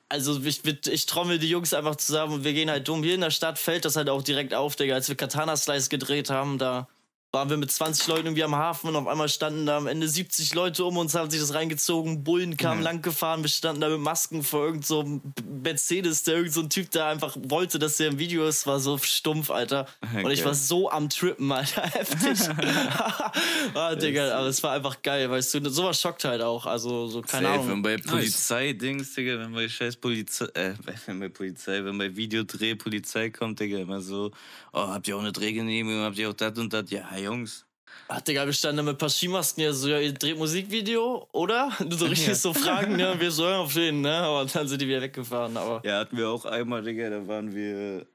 [0.10, 3.04] also ich, ich, ich trommel die Jungs einfach zusammen und wir gehen halt dumm.
[3.04, 4.96] Hier in der Stadt fällt das halt auch direkt auf, Digga.
[4.96, 6.88] Als wir Katana Slice gedreht haben, da
[7.34, 10.08] waren wir mit 20 Leuten irgendwie am Hafen und auf einmal standen da am Ende
[10.08, 13.90] 70 Leute um uns, haben sich das reingezogen, Bullen kamen lang gefahren, wir standen da
[13.90, 15.22] mit Masken vor irgendeinem so
[15.62, 18.80] Mercedes, der irgend so ein Typ da einfach wollte, dass der im Video ist, war
[18.80, 19.88] so stumpf, Alter.
[20.24, 20.46] Und ich Okay.
[20.46, 22.40] war so am Trippen, Alter, heftig.
[23.74, 27.22] ah, Digga, aber es war einfach geil, weißt du, sowas schockt halt auch, also so,
[27.22, 27.70] keine Safe, Ahnung.
[27.70, 30.74] wenn bei Polizei-Dings, Digga, wenn bei scheiß Polizei, äh,
[31.06, 34.32] wenn bei Polizei, wenn bei Videodreh Polizei kommt, Digga, immer so,
[34.74, 36.90] oh, habt ihr auch eine Drehgenehmigung, habt ihr auch das und das?
[36.90, 37.66] Ja, Jungs.
[38.10, 41.72] Ach, Digga, wir standen da mit Skimasken, ja, so, ja, ihr dreht Musikvideo, oder?
[41.90, 42.36] So richtig Ja.
[42.36, 43.16] so Fragen, ne?
[43.20, 44.14] Wir sollen auf den, ne?
[44.16, 45.82] Aber dann sind die wieder weggefahren, aber.
[45.86, 48.08] Ja, hatten wir auch einmal, Digga, da waren wir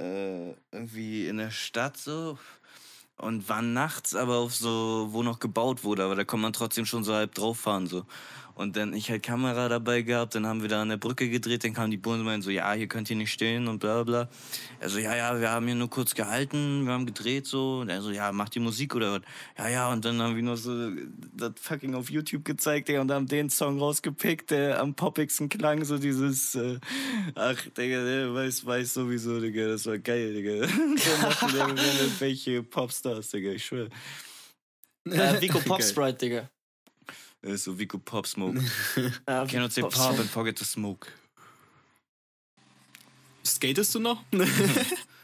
[0.00, 2.38] äh, irgendwie in der Stadt so
[3.16, 6.84] und waren nachts aber auf so, wo noch gebaut wurde, aber da kann man trotzdem
[6.86, 8.04] schon so halb drauf fahren so.
[8.54, 11.64] Und dann ich halt Kamera dabei gehabt, dann haben wir da an der Brücke gedreht,
[11.64, 14.02] dann kamen die Bullen und meinten so, ja, hier könnt ihr nicht stehen und bla
[14.04, 14.28] bla.
[14.80, 17.80] Also ja, ja, wir haben hier nur kurz gehalten, wir haben gedreht so.
[17.80, 19.22] Und er so, ja, macht die Musik oder was?
[19.58, 20.90] Ja, ja, und dann haben wir noch so
[21.36, 25.84] das fucking auf YouTube gezeigt, Digga, und haben den Song rausgepickt, der am poppigsten klang,
[25.84, 26.78] so dieses, äh,
[27.34, 30.66] ach, Digga, der weiß, weiß sowieso, Digga, das war geil, Digga.
[30.68, 31.76] so macht der wenn
[32.20, 33.88] welche Popstars, Digga, ich schwör.
[35.06, 35.68] Äh, Vico Geil.
[35.68, 36.50] Pop Sprite, Digga.
[37.44, 38.58] Ist so Vico Pop Smoke.
[39.28, 41.08] Ja, Cannot say Pop pop and forget to smoke.
[43.44, 44.22] Skatest du noch?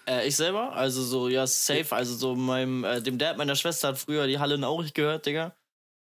[0.06, 3.88] Äh, ich selber, also so, ja, safe, also so meinem, äh, dem Dad meiner Schwester
[3.88, 5.54] hat früher die Halle Aurich gehört, Digga.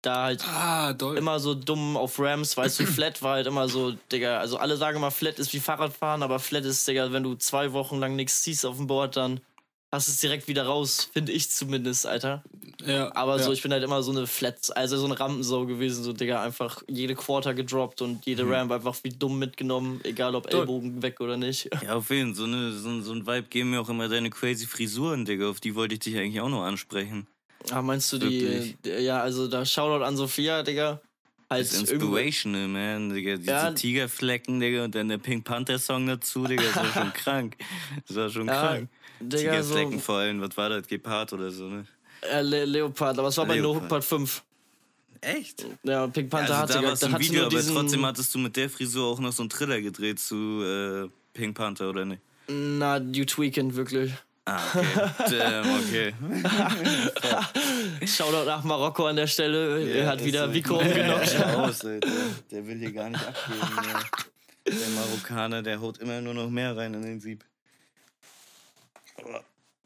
[0.02, 3.92] Da halt ah, immer so dumm auf Rams, weißt du, Flat war halt immer so,
[4.12, 7.34] Digga, also alle sagen immer, Flat ist wie Fahrradfahren, aber Flat ist, Digga, wenn du
[7.34, 9.40] zwei Wochen lang nichts ziehst auf dem Board, dann
[9.90, 12.42] hast es direkt wieder raus, finde ich zumindest, Alter.
[12.86, 13.42] ja, Aber ja.
[13.42, 16.42] so, ich bin halt immer so eine Flat, also so eine Rampensau gewesen, so, Digga,
[16.42, 20.60] einfach jede Quarter gedroppt und jede Ramp einfach wie dumm mitgenommen, egal ob Doll.
[20.60, 21.68] Ellbogen weg oder nicht.
[21.82, 22.36] Ja, auf jeden Fall.
[22.36, 25.48] So, eine, so, ein- so ein Vibe geben mir auch immer deine crazy Frisuren, Digga.
[25.48, 27.26] Auf die wollte ich dich eigentlich auch noch ansprechen.
[27.70, 28.76] Ah, meinst du die, Wirklich?
[28.86, 31.00] äh, ja, also da Shoutout an Sophia, Digga.
[31.50, 33.36] Halt Das ist inspirational, man, Digga.
[33.36, 33.70] Diese Ja.
[33.72, 36.62] Tigerflecken, Digga, und dann der Pink Panther Song dazu, Digga.
[36.62, 37.56] Das war schon krank.
[38.06, 38.90] Das war schon Ja, krank.
[39.20, 40.86] Digga, so, Tigerflecken vor allem, was war das?
[40.86, 41.86] Gepard oder so, ne?
[42.22, 43.82] äh, Le Leopard, aber es war bei No Leopard.
[43.82, 44.44] Hook Part 5.
[45.20, 45.66] Echt?
[45.82, 48.06] Ja, Pink Panther also hatte, da gar- war es der ein hatte Video, aber trotzdem
[48.06, 51.88] hattest du mit der Frisur auch noch so einen Thriller gedreht zu äh, Pink Panther,
[51.90, 52.22] oder nicht?
[52.48, 54.12] Na, You Tweaking, wirklich.
[54.48, 55.38] Ah, okay.
[55.38, 56.14] Damn, okay.
[58.06, 59.86] Shoutout nach Marokko an der Stelle.
[59.92, 60.52] er hat wieder.
[60.52, 61.84] Vico umgenockt.
[62.50, 63.60] Der will hier gar nicht abgeben.
[63.60, 64.00] Ja.
[64.66, 67.44] Der Marokkaner, der haut immer nur noch mehr rein in den Sieb.
[69.18, 69.44] Aber,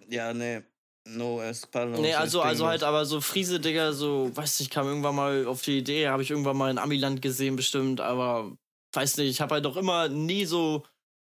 [0.08, 0.62] Ja, nee.
[1.04, 2.00] No Espalon.
[2.00, 5.62] Nee, also, also halt aber so Friese, Digga, so, weiß nicht, kam irgendwann mal auf
[5.62, 8.52] die Idee, habe ich irgendwann mal in Amiland gesehen bestimmt, aber
[8.92, 10.84] weiß nicht, ich habe halt auch immer nie so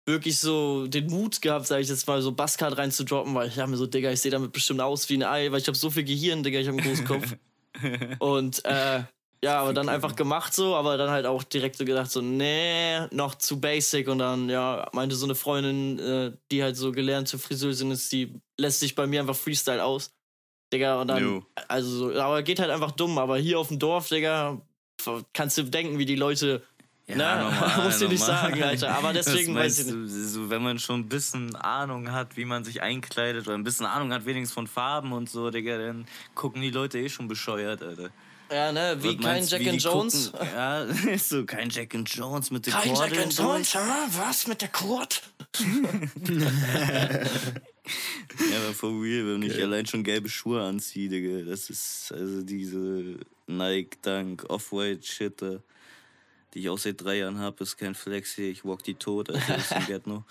[0.05, 3.71] wirklich so den Mut gehabt, sag ich jetzt mal, so Buzzcard reinzudroppen, weil ich habe
[3.71, 5.89] mir so, Digga, ich sehe damit bestimmt aus wie ein Ei, weil ich habe so
[5.89, 7.35] viel Gehirn, Digga, ich habe einen großen Kopf.
[8.19, 9.03] Und äh,
[9.43, 12.99] ja, aber dann einfach gemacht so, aber dann halt auch direkt so gedacht, so, nee,
[13.11, 14.07] noch zu basic.
[14.07, 18.39] Und dann, ja, meinte so eine Freundin, äh, die halt so gelernte Friseurin ist, die
[18.57, 20.13] lässt sich bei mir einfach Freestyle aus.
[20.71, 21.45] Digga, und dann, Jo.
[21.67, 23.17] also, so, aber geht halt einfach dumm.
[23.17, 24.61] Aber hier auf dem Dorf, Digga,
[25.33, 26.63] kannst du denken, wie die Leute,
[27.07, 28.95] Ja, ne, normal, muss dir nicht sagen, Alter.
[28.95, 29.95] Aber deswegen weiß ich nicht.
[29.95, 33.63] du, so, wenn man schon ein bisschen Ahnung hat, wie man sich einkleidet oder ein
[33.63, 37.27] bisschen Ahnung hat, wenigstens von Farben und so, Digga, dann gucken die Leute eh schon
[37.27, 38.11] bescheuert, Alter.
[38.51, 40.31] Ja, ne, wie Was kein meinst du, Jack wie and Jones.
[40.31, 40.47] Gucken?
[40.53, 40.83] Ja,
[41.13, 43.33] ist so, kein Jack and Jones mit der Kein Jack and.
[43.37, 43.79] Jones, hä?
[44.17, 45.21] Was mit der Kurt?
[48.51, 52.41] Ja, aber for real, wenn ich allein schon gelbe Schuhe anziehe, Digga, das ist also
[52.41, 55.59] diese Nike Dunk Off-White Shit, da,
[56.53, 59.29] die ich auch seit drei Jahren habe, ist kein Flex hier, ich walk die tot,
[59.29, 60.23] also ist ein Ghetto.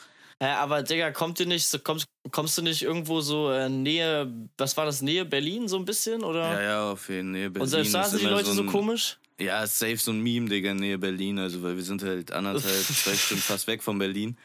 [0.42, 4.32] Hä, aber Digga, kommt ihr nicht, so, kommst, kommst du nicht irgendwo so äh, Nähe,
[4.56, 6.52] was war das, Nähe Berlin so ein bisschen, oder?
[6.54, 7.62] Ja, ja, auf jeden Fall.
[7.62, 9.18] Und selbst da sind die Leute so, komisch?
[9.38, 13.14] Ja, safe so ein Meme, Digga, nähe Berlin, also weil wir sind halt anderthalb, zwei
[13.14, 14.36] Stunden fast weg von Berlin.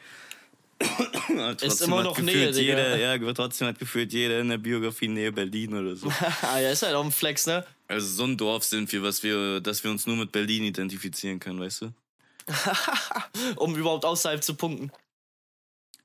[1.62, 2.60] Ist immer noch gefühlt Nähe, Digga.
[2.60, 6.08] jeder, ja, trotzdem hat gefühlt jeder in der Biografie Nähe Berlin oder so.
[6.42, 7.64] ah, ja, ist halt auch ein Flex, ne?
[7.88, 11.38] Also so ein Dorf sind wir, was wir, dass wir uns nur mit Berlin identifizieren
[11.38, 11.92] können, weißt du?
[13.56, 14.90] Um überhaupt außerhalb zu punkten.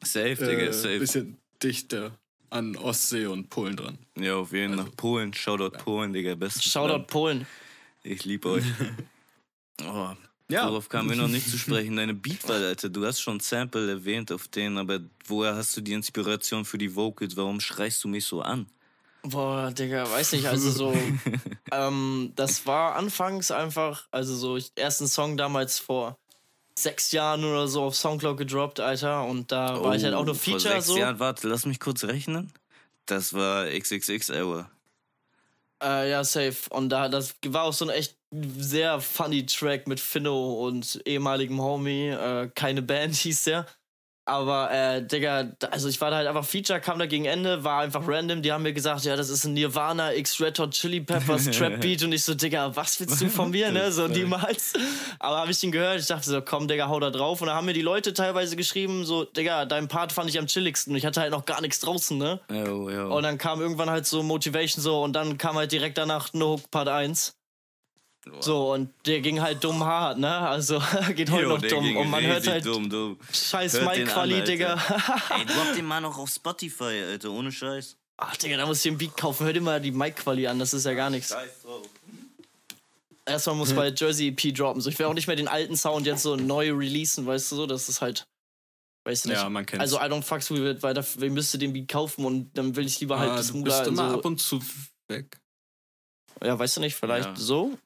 [0.03, 0.99] Safe, Digga, Äh, safe.
[0.99, 2.17] bisschen dichter
[2.49, 3.97] an Ostsee und Polen dran.
[4.17, 5.33] Ja, auf jeden Fall Also nach Polen.
[5.33, 7.07] Shoutout Polen, Digga, bestes Shoutout Land.
[7.07, 7.47] Polen.
[8.03, 8.63] Ich liebe euch.
[9.83, 10.11] Oh,
[10.47, 10.67] Ja.
[10.67, 11.95] Worauf kamen wir noch nicht zu sprechen?
[11.95, 12.87] Deine Beatwahl, Alter.
[12.89, 16.93] Du hast schon Sample erwähnt auf denen, aber woher hast du die Inspiration für die
[16.95, 17.35] Vocals?
[17.35, 18.67] Warum schreist du mich so an?
[19.23, 20.93] Boah, Digga, weiß nicht, also so,
[21.71, 26.17] ähm, das war anfangs einfach, also so, ich, ersten Song damals vor
[26.75, 30.33] sechs Jahren oder so auf Soundcloud gedroppt, Alter, und da war ich halt auch nur
[30.33, 30.97] Oh, vor Feature sechs so.
[30.97, 32.51] Jahren, warte, lass mich kurz rechnen.
[33.05, 34.69] Das war XXX Hour.
[35.83, 36.55] Äh, ja, safe.
[36.69, 41.59] Und da, das war auch so ein echt sehr funny Track mit Finno und ehemaligem
[41.59, 42.09] Homie.
[42.09, 43.65] Äh, keine Band hieß der.
[44.25, 47.81] Aber, äh, Digga, also ich war da halt einfach Feature, kam da gegen Ende, war
[47.81, 48.43] einfach random.
[48.43, 51.81] Die haben mir gesagt, ja, das ist ein Nirvana X Red Hot Chili Peppers Trap
[51.81, 52.03] Beat.
[52.03, 53.91] Und ich so, Digga, was willst du von mir, ne?
[53.91, 54.73] So niemals.
[55.19, 57.41] Aber habe ich den gehört, ich dachte so, komm, Digga, hau da drauf.
[57.41, 60.45] Und da haben mir die Leute teilweise geschrieben, so, Digga, dein Part fand ich am
[60.45, 60.95] chilligsten.
[60.95, 62.39] Ich hatte halt noch gar nichts draußen, ne?
[62.51, 63.15] Jo, jo.
[63.15, 66.53] Und dann kam irgendwann halt so Motivation so und dann kam halt direkt danach No
[66.53, 67.35] Hook Part 1.
[68.39, 70.29] So, und der ging halt dumm hart, ne?
[70.37, 70.79] Also
[71.15, 71.83] geht heute Jo, noch dumm.
[71.83, 73.17] ging Und man hört halt Dumm, dumm.
[73.33, 74.73] scheiß an, Digga.
[75.37, 77.97] Ey, drop den mal noch auf Spotify, Alter, ohne Scheiß.
[78.17, 79.43] Ach, Digga, da muss ich den Beat kaufen.
[79.45, 81.29] Hör dir mal die Mic-Quali an, das ist ja gar nichts.
[81.29, 81.87] Scheiß drauf.
[83.25, 84.81] Erstmal muss bei Jersey EP droppen.
[84.81, 87.55] So, ich will auch nicht mehr den alten Sound jetzt so neu releasen, weißt du
[87.55, 87.65] so?
[87.65, 88.27] Das ist halt.
[89.03, 89.37] Weißt du nicht.
[89.39, 89.81] Ja, man kennt's.
[89.81, 92.85] Also, I don't fucks with it, weil dafür müsste den Beat kaufen und dann will
[92.85, 93.77] ich lieber halt ah, das du Mula.
[93.79, 94.59] bist immer so, ab und zu
[95.07, 95.39] weg.
[96.43, 97.35] ja, weißt du nicht, vielleicht Ja.
[97.35, 97.77] so?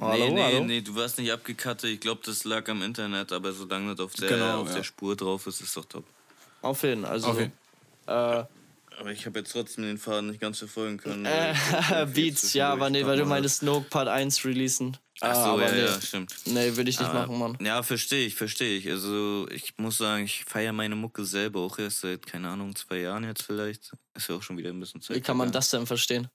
[0.00, 0.64] Hallo, nee, nee, hallo?
[0.64, 1.90] nee, du warst nicht abgekattet.
[1.90, 4.76] Ich glaube, das lag am Internet, aber solange das auf der, Genau, auf ja.
[4.76, 6.04] der Spur drauf ist, ist doch top.
[6.62, 7.12] Auf jeden Fall.
[7.12, 7.52] Also, Auf jeden
[8.06, 11.26] äh, Aber ich habe jetzt trotzdem den Faden nicht ganz verfolgen können.
[11.26, 11.54] Äh,
[12.14, 14.96] Beats, ja, aber nee, weil du meinst Snoke Part 1 releasen.
[15.22, 15.80] Ach so, Ah, aber ja, nee.
[15.82, 16.34] ja, stimmt.
[16.46, 17.58] Nee, würde ich nicht Aber- machen, Mann.
[17.60, 18.88] Ja, verstehe ich, verstehe ich.
[18.88, 23.00] Also, ich muss sagen, ich feiere meine Mucke selber auch erst seit, keine Ahnung, zwei
[23.00, 23.92] Jahren jetzt vielleicht.
[24.14, 25.16] Ist ja auch schon wieder ein bisschen Zeit.
[25.16, 26.28] Wie kann man das denn verstehen?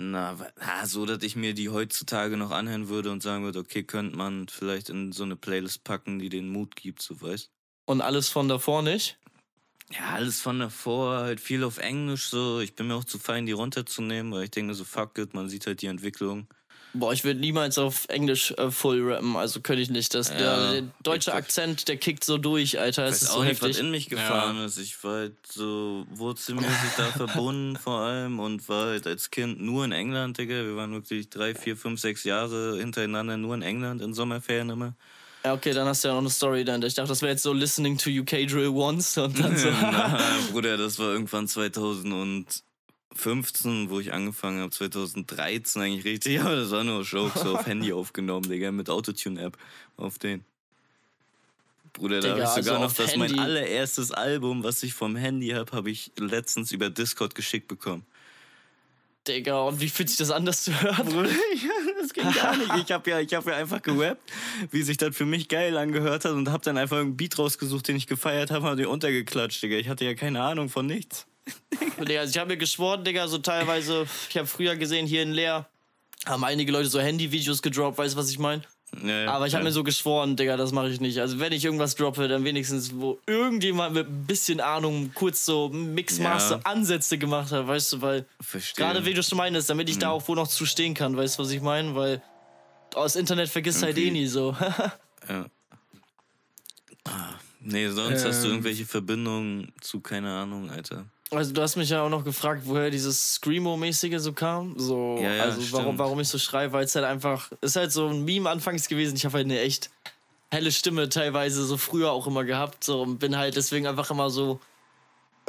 [0.00, 0.36] Na,
[0.84, 4.46] so, dass ich mir die heutzutage noch anhören würde und sagen würde, okay, könnte man
[4.46, 7.50] vielleicht in so eine Playlist packen, die den Mut gibt, so weißt
[7.84, 9.18] Und alles von davor nicht?
[9.90, 12.60] Ja, alles von davor, halt viel auf Englisch so.
[12.60, 15.48] Ich bin mir auch zu fein, die runterzunehmen, weil ich denke so, fuck it, man
[15.48, 16.46] sieht halt die Entwicklung.
[16.94, 20.14] Boah, ich würde niemals auf Englisch äh, full rappen, also könnte ich nicht.
[20.14, 23.04] Das, Ja, der, der deutsche Akzent, der kickt so durch, Alter.
[23.04, 23.84] Ich Das ist auch so nicht, was heftig.
[23.84, 24.78] in mich gefahren ist.
[24.78, 29.84] Ich war halt so wurzelmäßig da verbunden vor allem und war halt als Kind nur
[29.84, 30.54] in England, Digga.
[30.64, 34.94] Wir waren wirklich drei, vier, fünf, sechs Jahre hintereinander nur in England in Sommerferien immer.
[35.44, 36.88] Ja, okay, dann hast du ja noch eine Story dahinter.
[36.88, 39.70] Ich dachte, das wäre jetzt so Listening to UK Drill Once und dann so.
[39.70, 40.18] Na,
[40.50, 41.46] Bruder, das war irgendwann
[43.14, 44.70] 2015, wo ich angefangen habe.
[44.70, 49.56] 2013 eigentlich richtig, aber das war nur Jokes so auf Handy aufgenommen, Digga, mit Autotune-App
[49.96, 50.44] auf den.
[51.94, 55.48] Bruder, da habe ich sogar also noch das mein allererstes Album, was ich vom Handy
[55.48, 58.04] habe, habe ich letztens über Discord geschickt bekommen.
[59.26, 61.06] Digga, und wie fühlt sich das an, das zu hören?
[61.06, 61.30] Bruder,
[62.00, 62.70] das ging gar nicht.
[62.84, 64.30] Ich habe ja, ich hab ja einfach gerappt,
[64.70, 67.88] wie sich das für mich geil angehört hat und habe dann einfach einen Beat rausgesucht,
[67.88, 69.76] den ich gefeiert habe und den untergeklatscht, Digga.
[69.76, 71.26] Ich hatte ja keine Ahnung von nichts.
[71.98, 75.32] Digga, also ich habe mir geschworen, Digga, so teilweise, ich habe früher gesehen, hier in
[75.32, 75.66] Leer
[76.26, 78.62] haben einige Leute so Handy-Videos gedroppt, weißt du, was ich meine?
[79.04, 79.68] Ja, ja, Aber ich habe ja.
[79.68, 81.18] mir so geschworen, Digga, das mache ich nicht.
[81.18, 85.68] Also wenn ich irgendwas droppe, dann wenigstens, wo irgendjemand mit ein bisschen Ahnung kurz so
[85.68, 88.84] Mixmaster-Ansätze gemacht hat, weißt du, weil Verstehe.
[88.86, 90.00] gerade wie du schon meinst, damit ich Mhm.
[90.00, 91.94] da auch wo noch zu stehen kann, weißt du, was ich meine?
[91.94, 92.22] Weil
[92.94, 94.20] aus Internet vergisst halt eh Irgendwie.
[94.22, 94.56] nie so.
[95.28, 95.44] Ja.
[97.04, 98.52] Ah, nee, sonst hast du Ähm.
[98.54, 101.04] irgendwelche Verbindungen zu, keine Ahnung, Alter.
[101.30, 104.78] Also du hast mich ja auch noch gefragt, woher dieses Screamo-mäßige so kam.
[104.78, 105.98] So, Ja, ja, also warum, stimmt.
[105.98, 109.16] warum ich so schreie, weil es halt einfach, ist halt so ein Meme anfangs gewesen.
[109.16, 109.90] Ich habe halt eine echt
[110.50, 112.82] helle Stimme teilweise so früher auch immer gehabt.
[112.82, 114.58] So und bin halt deswegen einfach immer so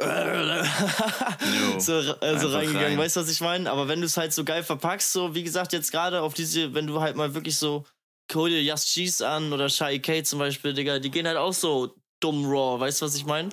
[1.78, 2.98] so, so Einfach reingegangen, rein.
[2.98, 3.70] weißt du, was ich meine?
[3.70, 6.72] Aber wenn du es halt so geil verpackst, so wie gesagt, jetzt gerade auf diese,
[6.72, 7.84] wenn du halt mal wirklich so,
[8.32, 11.94] dir Just Cheese an oder Shy K zum Beispiel, Digga, die gehen halt auch so
[12.20, 13.50] dumm raw, weißt du, was ich meine?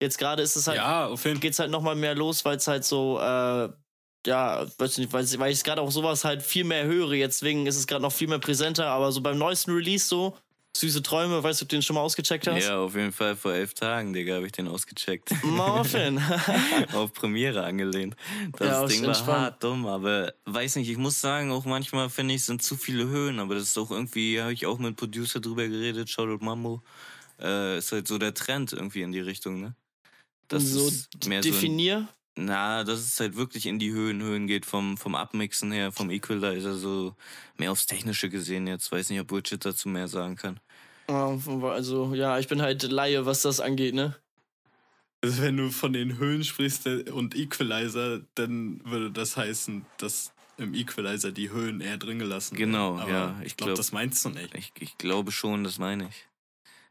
[0.00, 2.66] Jetzt gerade ist es halt, Ja, auf jeden geht's halt nochmal mehr los, weil es
[2.66, 3.68] halt so, äh,
[4.26, 7.66] ja, weiß nicht, weil, weil ich gerade auch sowas halt viel mehr höre, jetzt deswegen
[7.66, 10.36] ist es gerade noch viel mehr präsenter, aber so beim neuesten Release so,
[10.76, 12.64] Süße Träume, weißt du, ob du den schon mal ausgecheckt hast?
[12.64, 15.30] Ja, auf jeden Fall vor elf Tagen, Digga, habe ich den ausgecheckt.
[15.44, 16.20] Muffin.
[16.94, 18.16] auf Premiere angelehnt.
[18.58, 19.38] Das Ja, Ding war entspannt.
[19.40, 22.76] hart dumm, aber weiß nicht, ich muss sagen, auch manchmal finde ich, es sind zu
[22.76, 26.44] viele Höhen, aber das ist auch irgendwie, habe ich auch mit Producer drüber geredet, Shoutout
[26.44, 26.82] Mambo.
[27.40, 29.76] Äh, ist halt so der Trend irgendwie in die Richtung, ne?
[30.48, 31.48] Das so ist mehr so.
[31.48, 32.08] ein- definier.
[32.36, 36.10] Na, dass es halt wirklich in die Höhen, Höhen geht vom, vom Abmixen her, vom
[36.10, 37.14] Equalizer, so
[37.58, 38.90] mehr aufs Technische gesehen jetzt.
[38.90, 40.58] Weiß nicht, ob Widget dazu mehr sagen kann.
[41.08, 41.38] Ja,
[41.70, 44.16] Also, ja, ich bin halt Laie, was das angeht, ne?
[45.22, 50.32] Also wenn du von den Höhen sprichst äh, und Equalizer, dann würde das heißen, dass
[50.58, 52.72] im Equalizer die Höhen eher drin gelassen werden.
[52.72, 54.54] Genau, Aber ja, ich Ich glaube, glaub- das meinst du nicht.
[54.54, 56.26] Ich, ich glaube schon, das meine ich.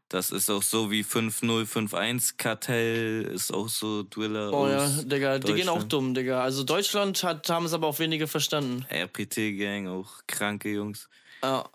[0.08, 5.54] Das ist auch so wie 5051 Kartell, ist auch so Driller Oh ja, Digga, die
[5.54, 6.42] gehen auch dumm, Digga.
[6.42, 8.86] Also Deutschland hat, haben es aber auch wenige verstanden.
[8.90, 11.08] RPT-Gang, auch kranke Jungs.
[11.42, 11.68] Ja,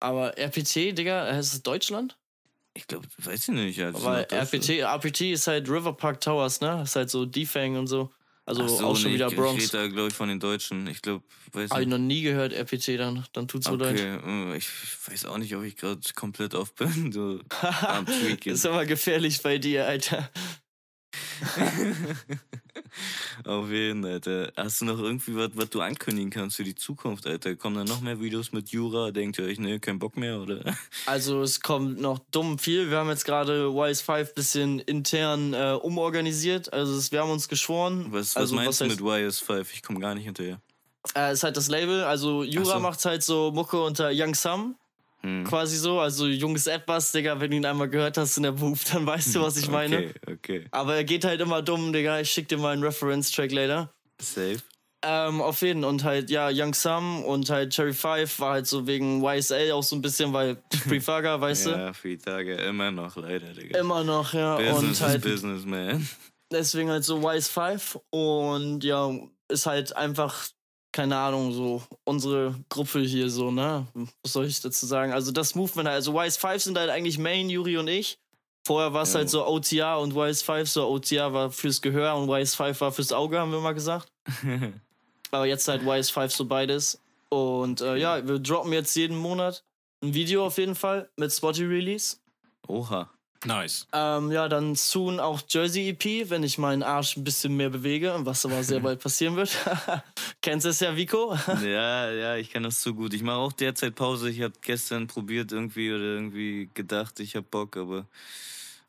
[0.00, 2.18] aber RPT, Digga, heißt es Deutschland?
[2.74, 3.78] Ich glaube, weiß ich nicht.
[3.78, 4.32] Ja, Deutschland.
[4.32, 6.82] RPT, RPT ist halt River Park Towers, ne?
[6.82, 8.10] Ist halt so Defang und so.
[8.46, 9.64] Also so, auch schon nee, wieder ich, Bronx.
[9.64, 10.86] Ich rede da, glaube ich, von den Deutschen.
[10.86, 13.26] Ich glaube, weiß Habe ich noch nie gehört, RPT dann.
[13.32, 13.94] Dann tut's mir leid.
[13.94, 14.68] Okay, äh, ich
[15.08, 17.10] weiß auch nicht, ob ich gerade komplett auf bin.
[17.10, 17.40] So
[17.82, 18.06] am
[18.44, 20.30] ist aber gefährlich bei dir, Alter.
[23.44, 24.52] Auf jeden, Alter.
[24.56, 27.54] Hast du noch irgendwie was, was du ankündigen kannst für die Zukunft, Alter?
[27.56, 29.10] Kommen da noch mehr Videos mit Jura?
[29.10, 30.62] Denkt ihr euch, ne, kein Bock mehr, oder?
[31.06, 32.90] Also es kommt noch dumm viel.
[32.90, 36.72] Wir haben jetzt gerade Wise 5 bisschen intern äh, umorganisiert.
[36.72, 38.06] Also es, wir haben uns geschworen.
[38.10, 39.66] Was, was also, meinst du heißt- mit YS5?
[39.72, 40.60] Ich komme gar nicht hinterher.
[41.14, 42.02] Äh, ist halt das Label.
[42.04, 42.80] Also Jura so.
[42.80, 44.76] macht halt so Mucke unter Young Sam.
[45.26, 45.42] Hm.
[45.42, 45.98] Quasi so.
[45.98, 47.40] Also junges etwas, Digga.
[47.40, 49.98] Wenn du ihn einmal gehört hast in der Booth, dann weißt du, was ich meine.
[49.98, 50.64] Okay, okay.
[50.70, 52.20] Aber er geht halt immer dumm, Digga.
[52.20, 53.90] Ich schick dir mal einen Reference-Track later.
[54.22, 54.58] Safe.
[55.04, 58.86] Ähm, auf jeden und halt, ja, Young Sam und halt Cherry 5 war halt so
[58.86, 61.70] wegen YSL auch so ein bisschen, weil Free Faga, weißt du?
[61.70, 63.78] Ja, vier Tage immer noch, leider, Digga.
[63.78, 64.56] Immer noch, ja.
[64.56, 66.08] Business und halt Business, man.
[66.50, 69.10] deswegen halt so Wise 5 und ja,
[69.48, 70.48] ist halt einfach,
[70.96, 73.86] keine Ahnung, so unsere Gruppe hier so, ne?
[74.22, 75.12] Was soll ich dazu sagen?
[75.12, 78.18] Also das Movement, also Wise 5 sind halt eigentlich Main, Yuri und ich.
[78.66, 79.18] Vorher war es Ja.
[79.18, 82.90] halt so OTR und Wise 5, so OTR war fürs Gehör und Wise 5 war
[82.92, 84.08] fürs Auge, haben wir mal gesagt.
[85.30, 86.98] Aber jetzt halt Wise 5 so beides.
[87.28, 89.62] Und äh, ja, wir droppen jetzt jeden Monat
[90.02, 92.16] ein Video auf jeden Fall mit Spotty Release.
[92.68, 93.10] Oha.
[93.44, 93.86] Nice.
[93.92, 98.14] Ähm, ja, dann soon auch Jersey EP, wenn ich meinen Arsch ein bisschen mehr bewege,
[98.20, 99.50] was aber sehr bald passieren wird.
[100.40, 101.36] Kennst du es ja, Vico?
[101.62, 103.14] Ja, ja, ich kann das so gut.
[103.14, 104.30] Ich mache auch derzeit Pause.
[104.30, 108.06] Ich habe gestern probiert irgendwie oder irgendwie gedacht, ich habe Bock, aber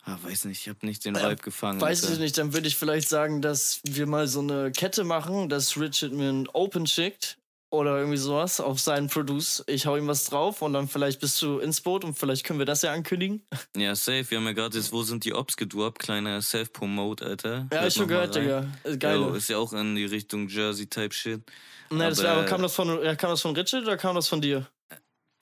[0.04, 1.82] ah, weiß nicht, ich habe nicht den Vibe gefangen.
[1.82, 2.14] Weiß Alter.
[2.14, 5.80] ich nicht, dann würde ich vielleicht sagen, dass wir mal so eine Kette machen, dass
[5.80, 7.38] Richard mir ein Open schickt
[7.70, 9.64] oder irgendwie sowas auf seinen Produce.
[9.68, 12.60] Ich hau ihm was drauf und dann vielleicht bist du ins Boot und vielleicht können
[12.60, 13.44] wir das ja ankündigen.
[13.78, 14.26] Ja, safe.
[14.32, 16.00] Wir haben ja gerade jetzt, wo sind die Ops gedroppt?
[16.00, 17.68] Kleiner Self-Promote, Alter.
[17.72, 18.36] Ja, ich schon gehört.
[18.36, 18.66] Digga.
[18.84, 19.18] Ist Geil.
[19.18, 21.44] Jo, ist ja auch in die Richtung Jersey-Type-Shit.
[21.92, 24.16] Ne, das aber- wär, aber kam das von ja, kam das von Richard oder kam
[24.16, 24.68] das von dir?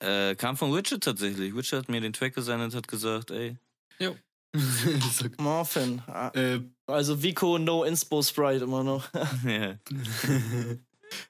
[0.04, 1.54] Äh, kam von Richard tatsächlich.
[1.54, 3.56] Richard hat mir den Track gesendet und hat gesagt, ey.
[3.98, 4.14] So,
[5.38, 6.02] Morphin.
[6.34, 9.08] Äh, Also Vico No Inspo Sprite immer noch.
[9.46, 9.76] ja.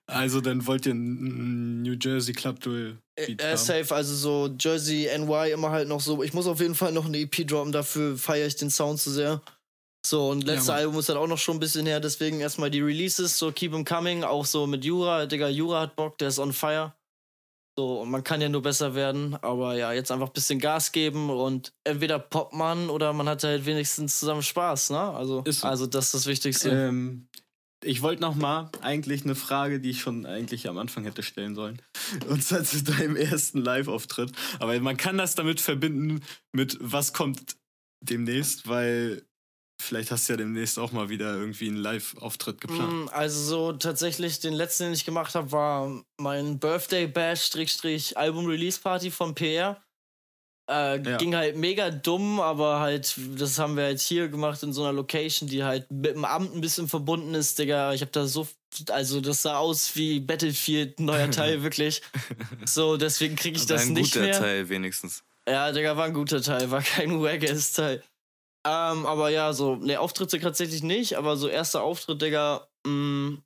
[0.06, 3.56] Also dann wollt ihr ein New Jersey Club Duel Äh, haben?
[3.56, 6.22] safe, also so Jersey, NY immer halt noch so.
[6.22, 9.10] Ich muss auf jeden Fall noch eine EP droppen, dafür feiere ich den Sound zu
[9.10, 9.42] sehr.
[10.06, 10.80] So, und letzte Mann.
[10.82, 13.74] Album ist halt auch noch schon ein bisschen her, deswegen erstmal die Releases, so Keep
[13.74, 15.26] 'em Coming, auch so mit Jura.
[15.26, 16.94] Digga, Jura hat Bock, der ist on fire.
[17.78, 20.92] So, und man kann ja nur besser werden, aber ja, jetzt einfach ein bisschen Gas
[20.92, 24.98] geben und entweder poppt man oder man hat halt wenigstens zusammen Spaß, ne?
[24.98, 25.66] Also, Ist so.
[25.68, 26.70] also das ist das Wichtigste.
[26.70, 27.28] Ähm,
[27.84, 31.54] ich wollte noch mal eigentlich eine Frage, die ich schon eigentlich am Anfang hätte stellen
[31.54, 31.80] sollen.
[32.28, 34.32] Und zwar zu deinem ersten Live-Auftritt.
[34.58, 37.56] Aber man kann das damit verbinden mit was kommt
[38.00, 39.22] demnächst, weil
[39.80, 42.92] vielleicht hast du ja demnächst auch mal wieder irgendwie einen Live-Auftritt geplant.
[42.92, 47.50] Mm, Also so tatsächlich den letzten, den ich gemacht habe, war mein Birthday Bash
[48.14, 49.82] Album Release Party von PR.
[50.68, 51.16] Äh, Ja.
[51.16, 54.92] Ging halt mega dumm, aber halt, das haben wir halt hier gemacht in so einer
[54.92, 57.92] Location, die halt mit dem Amt ein bisschen verbunden ist, Digga.
[57.92, 58.48] Ich habe da so,
[58.90, 62.02] also das sah aus wie Battlefield, neuer Teil, wirklich.
[62.64, 64.38] So, deswegen kriege ich Aber das ein nicht guter mehr.
[64.38, 65.22] Teil wenigstens.
[65.48, 68.02] Ja, Digga, war ein guter Teil, war kein wagges Teil.
[68.66, 73.38] Ähm, aber ja, so, ne, Auftritte tatsächlich nicht, aber so erster Auftritt, Digga, mh,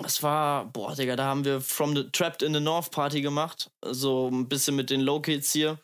[0.00, 3.70] das war, boah, Digga, da haben wir From the Trapped in the North Party gemacht.
[3.82, 5.78] So ein bisschen mit den Low Kids hier.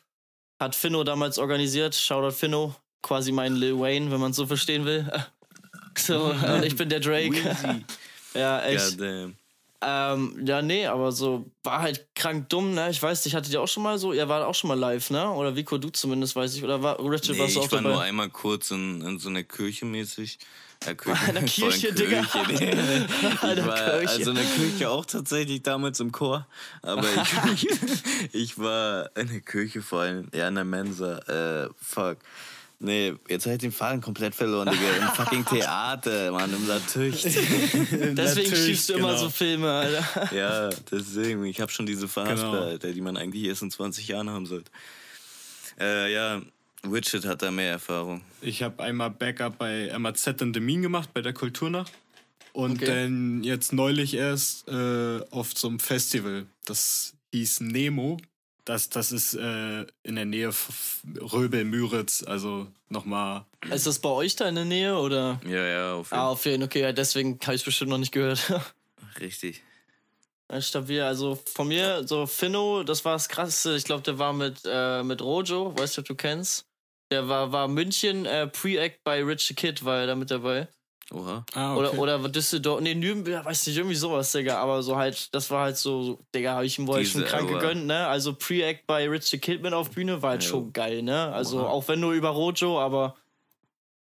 [0.61, 1.95] Hat Finno damals organisiert.
[1.95, 2.75] Shoutout Finno.
[3.01, 5.11] Quasi mein Lil Wayne, wenn man es so verstehen will.
[5.97, 7.33] So, und ich bin der Drake.
[8.33, 8.97] Ja, echt.
[9.81, 12.89] Ähm, ja, nee, aber so war halt krank dumm, ne?
[12.89, 15.09] Ich weiß, ich hatte dir auch schon mal so, ihr wart auch schon mal live,
[15.09, 15.29] ne?
[15.31, 16.63] Oder Vico, du zumindest, weiß ich.
[16.63, 17.93] Oder war Richard Nee, warst du auch ich war dabei?
[17.93, 20.39] nur einmal kurz in, in so einer Kirche mäßig.
[20.85, 22.21] Äh, Kirche, In der voll Kirche, Digga.
[22.23, 23.07] Kirche.
[23.31, 26.47] Ich war also in der Kirche auch tatsächlich damals im Chor.
[26.81, 27.07] Aber
[27.53, 27.67] ich,
[28.33, 31.17] ich war in der Kirche vor allem, ja, in der Mensa.
[31.65, 32.17] Äh, fuck.
[32.83, 35.05] Nee, jetzt habe ich den Faden komplett verloren, Digga.
[35.05, 37.25] Im fucking Theater, Mann, im Latücht.
[37.25, 39.19] Deswegen Natürlich, schiebst du immer genau.
[39.19, 40.35] so Filme, Alter.
[40.35, 41.45] Ja, deswegen.
[41.45, 42.63] Ich habe schon diese Verhaspel, Genau.
[42.63, 44.71] Alter, die man eigentlich erst in 20 Jahren haben sollte.
[45.79, 46.41] Äh, ja,
[46.89, 48.21] Richard hat da mehr Erfahrung.
[48.41, 51.91] Ich habe einmal Backup bei MAZ in Demin gemacht, bei der Kulturnacht.
[52.53, 52.85] Und Okay.
[52.85, 56.45] dann jetzt neulich erst äh, auf so einem Festival.
[56.65, 58.17] Das hieß Nemo.
[58.65, 62.23] Das, das ist äh, in der Nähe von Röbel-Müritz.
[62.23, 63.45] Also nochmal.
[63.71, 65.39] Ist das bei euch da in der Nähe oder?
[65.45, 66.65] Ja, ja, auf jeden Ah, auf jeden Fall.
[66.67, 68.39] Okay, ja, deswegen habe ich bestimmt noch nicht gehört.
[68.39, 68.61] Fall.
[69.19, 69.63] Richtig.
[70.59, 73.75] Stabil, also von mir, so Finno, das war das krasseste.
[73.77, 76.65] Ich glaube, der war mit, äh, mit Rojo, weißt du, ob du kennst?
[77.11, 80.67] Der war, war München äh, Pre-Act bei Rich the Kid, war er da mit dabei.
[81.11, 81.45] Oha.
[81.53, 84.57] Ah, Oder, oder Düsseldorf, nee, Nürnberg, weiß nicht, irgendwie sowas, Digga.
[84.59, 87.49] Aber so halt, das war halt so, so Digga, habe ich ihm wohl schon krank
[87.51, 87.59] Aua.
[87.59, 88.07] gegönnt, ne?
[88.07, 90.49] Also Pre-Act bei Rich the Kid mit auf Bühne war halt Ja.
[90.49, 91.33] schon geil, ne?
[91.33, 91.67] Also Oha.
[91.67, 93.17] auch wenn nur über Rojo, aber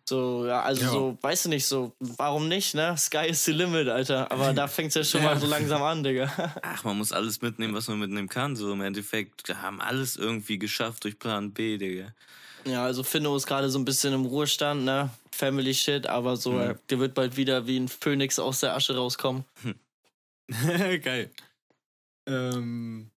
[0.09, 0.91] so, ja, also Ja.
[0.91, 2.97] so, weißt du nicht, so, warum nicht, ne?
[2.99, 4.31] Sky is the limit, Alter.
[4.33, 5.29] Aber da fängt's ja schon Ja.
[5.29, 6.29] mal so langsam an, Digga.
[6.63, 8.57] Ach, man muss alles mitnehmen, was man mitnehmen kann.
[8.57, 12.13] So im Endeffekt, wir haben alles irgendwie geschafft durch Plan B, Digga.
[12.67, 15.11] Ja, also Finno ist gerade so ein bisschen im Ruhestand, ne?
[15.31, 18.97] Family Shit, aber so, äh, der wird bald wieder wie ein Phönix aus der Asche
[18.97, 19.45] rauskommen.
[21.03, 21.31] Geil.
[22.27, 23.11] Ähm,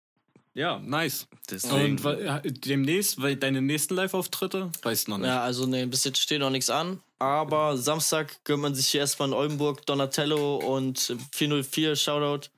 [0.55, 1.29] ja, nice.
[1.51, 1.99] Deswegen.
[2.05, 4.71] Und demnächst, weil deine nächsten Live-Auftritte?
[4.83, 5.27] Weiß noch nicht.
[5.27, 7.01] Ja, also ne, bis jetzt steht noch nichts an.
[7.19, 12.49] Aber Samstag gönnt man sich hier erstmal in Oldenburg Donatello und 404 Shoutout.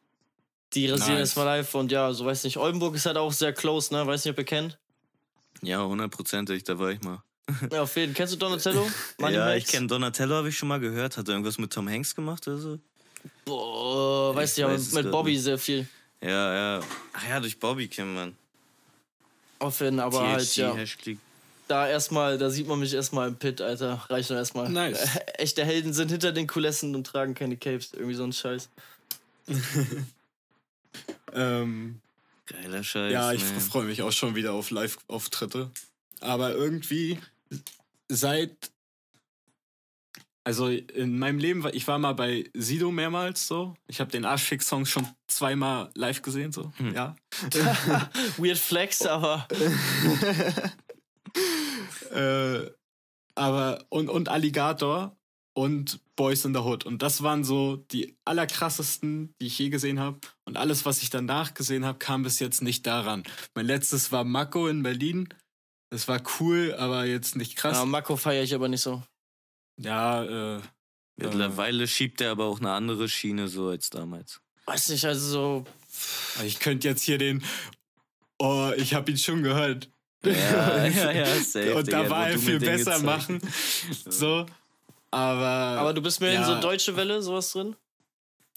[0.74, 1.20] Die rasieren Nice.
[1.30, 2.56] erstmal live und ja, so weiß nicht.
[2.56, 4.06] Oldenburg ist halt auch sehr close, ne?
[4.06, 4.78] Weiß nicht, ob ihr kennt.
[5.62, 7.22] Ja, hundertprozentig, da war ich mal.
[7.72, 8.16] Ja, auf jeden Fall.
[8.18, 8.86] Kennst du Donatello?
[9.18, 9.56] Money ja, Max?
[9.58, 11.16] ich kenne Donatello, habe ich schon mal gehört.
[11.16, 12.78] Hat er irgendwas mit Tom Hanks gemacht oder so?
[13.46, 15.42] Boah, weiß Ich nicht, aber weiß es mit Bobby nicht.
[15.42, 15.88] sehr viel.
[16.20, 16.80] Ja, ja.
[17.14, 18.36] Ach ja, durch Bobby kennt man.
[19.60, 20.74] Auf jeden Fall, aber halt, THC, ja.
[20.74, 21.16] Hashtag.
[21.68, 24.04] Da erstmal, da sieht man mich erstmal im Pit, Alter.
[24.08, 24.68] Reicht schon erstmal.
[24.68, 25.18] Nice.
[25.38, 27.92] Echte Helden sind hinter den Kulissen und tragen keine Capes.
[27.94, 28.68] Irgendwie so ein Scheiß.
[31.34, 32.00] Ähm,
[32.48, 33.12] Geiler Scheiß.
[33.12, 35.70] ja, ich freue mich auch schon wieder auf Live-Auftritte.
[36.20, 37.18] Aber irgendwie
[38.08, 38.72] seit.
[40.44, 43.74] Also in meinem Leben, war ich war mal bei Sido mehrmals so.
[43.86, 46.72] Ich habe den Arschfix-Song schon zweimal live gesehen, so.
[46.78, 46.94] Hm.
[46.94, 47.16] Ja.
[48.38, 49.46] Weird Flex, aber
[52.12, 52.70] äh,
[53.34, 55.17] aber und, und Alligator
[55.58, 56.86] und Boys in the Hood.
[56.86, 60.20] Und das waren so die allerkrassesten, die ich je gesehen habe.
[60.44, 63.24] Und alles, was ich danach gesehen habe, kam bis jetzt nicht daran.
[63.56, 65.28] Mein letztes war Mako in Berlin.
[65.90, 67.76] Das war cool, aber jetzt nicht krass.
[67.76, 69.02] ja, Mako feiere ich aber nicht so.
[69.80, 70.60] Ja, äh,
[71.16, 74.40] Mittlerweile schiebt er aber auch eine andere Schiene so als damals.
[74.66, 75.64] Weiß nicht, also
[76.36, 76.44] so.
[76.44, 77.42] ich könnte jetzt hier den.
[78.38, 79.90] Oh, ich habe ihn schon gehört.
[80.24, 83.40] Ja, ja, ja, safe, Und da war er viel besser machen.
[84.08, 84.46] So.
[85.10, 85.80] Aber.
[85.80, 86.46] Aber du bist mehr in ja.
[86.46, 87.74] so Deutsche Welle, sowas drin?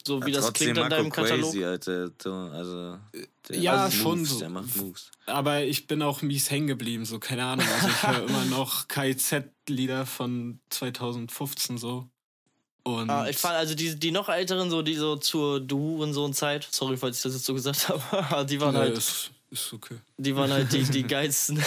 [0.05, 1.51] So wie Ja, das trotzdem klingt an Marco deinem Katalog.
[1.51, 2.11] Crazy, Alter.
[2.21, 2.99] So, Also,
[3.47, 4.39] der Ja, macht schon Moves, so.
[4.39, 5.11] Der macht Moves.
[5.27, 7.67] Aber ich bin auch mies hängen geblieben, so keine Ahnung.
[7.67, 12.09] Also ich höre immer noch KIZ-Lieder von 2015 so.
[12.83, 16.13] Und Ah, ich fand also die, die noch älteren, so die so zur Du und
[16.13, 19.29] so Zeit, sorry, falls ich das jetzt so gesagt habe, die waren Ja, halt, ist,
[19.51, 19.97] ist okay.
[20.17, 21.63] die waren halt die, die geilsten.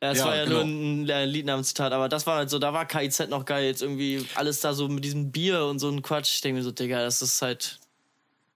[0.00, 0.64] Es Ja, war ja genau.
[0.64, 3.82] nur ein äh, Liednamenszitat, aber das war halt so, da war KIZ noch geil, jetzt
[3.82, 6.34] irgendwie alles da so mit diesem Bier und so ein Quatsch.
[6.34, 7.78] Ich denke mir so, Digga, das ist halt.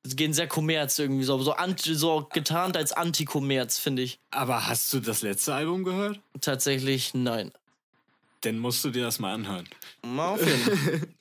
[0.07, 4.19] Es gehen sehr Kommerz irgendwie so, so, anti, so getarnt als Anti-Kommerz, finde ich.
[4.31, 6.21] Aber hast du das letzte Album gehört?
[6.43, 7.53] Tatsächlich nein.
[8.43, 9.67] Dann musst du dir das mal anhören.
[10.03, 11.01] Mal auf jeden Fall.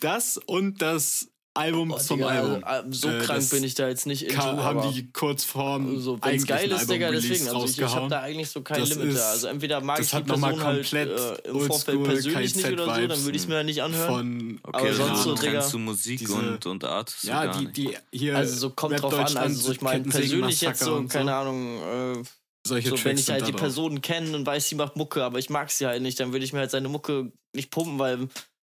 [0.00, 2.64] Das und das Album Boah, zum Digga, Album.
[2.64, 5.98] also, äh, so Äh, krank bin ich da jetzt nicht into, haben die kurz vorm
[6.00, 7.46] so, wenn's geil ist, Digga, deswegen.
[7.48, 9.30] Also ich, ich habe da eigentlich so kein Das Limit ist- da.
[9.32, 11.08] Also entweder mag das ich die hat noch mal Person halt komplett
[11.44, 14.08] äh, im Vorfeld persönlich nicht oder so, dann würde ich es mir ja nicht anhören.
[14.08, 17.66] von Okay, Aber also sonst so, Digga, du Musik diese- und, und Artists ja, die,
[17.72, 19.36] die hier also so kommt drauf an.
[19.36, 22.22] Also so, ich meine persönlich jetzt so, keine Ahnung, äh,
[22.66, 23.52] Solche so, wenn ich halt die.
[23.52, 26.44] Person kenne und weiß, sie macht Mucke, aber ich mag sie halt nicht, dann würde
[26.44, 28.28] ich mir halt seine Mucke nicht pumpen, weil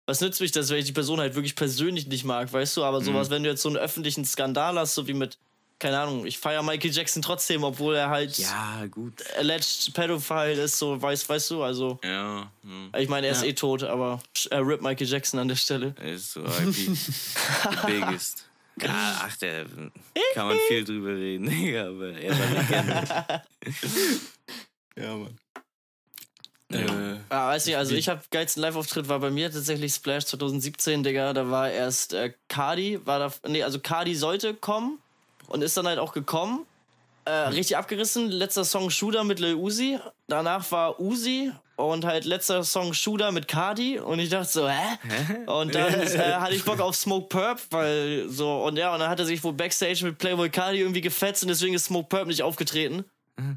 [0.06, 2.84] was nützt mich das, wenn ich die Person halt wirklich persönlich nicht mag, weißt du?
[2.84, 5.36] Aber sowas, wenn du jetzt so einen öffentlichen Skandal hast, so wie mit,
[5.78, 9.14] keine Ahnung, ich feiere Michael Jackson trotzdem, obwohl er halt Ja, gut.
[9.36, 12.90] alleged Pedophile ist, so weißt, weißt du, also Ja, hm.
[12.96, 13.48] ich meine, er ist Ja.
[13.48, 15.94] eh tot, aber er rip Michael Jackson an der Stelle.
[15.98, 16.90] er ist so IP.
[17.86, 18.48] biggest.
[18.80, 19.64] Ja, ach, der
[20.34, 23.42] kann man viel drüber reden, Digga, aber er war Legende.
[24.98, 25.36] Ja, Mann.
[26.70, 26.78] Ja.
[26.80, 31.02] Äh, Ah, weiß nicht, also ich habe geilsten Live-Auftritt war bei mir tatsächlich Splash 2017,
[31.02, 31.32] Digga.
[31.32, 34.98] Da war erst äh, Cardi, war da, nee, also Cardi sollte kommen
[35.48, 36.64] und ist dann halt auch gekommen.
[37.24, 38.30] Äh, richtig abgerissen.
[38.30, 39.98] Letzter Song Shooter mit Lil Uzi.
[40.28, 43.98] Danach war Uzi und halt letzter Song Shooter mit Cardi.
[43.98, 44.98] Und ich dachte so, hä?
[45.46, 49.10] Und dann äh, hatte ich Bock auf Smoke Purp, weil so, und ja, und dann
[49.10, 52.28] hat er sich wohl Backstage mit Playboy Cardi irgendwie gefetzt und deswegen ist Smoke Purp
[52.28, 53.04] nicht aufgetreten.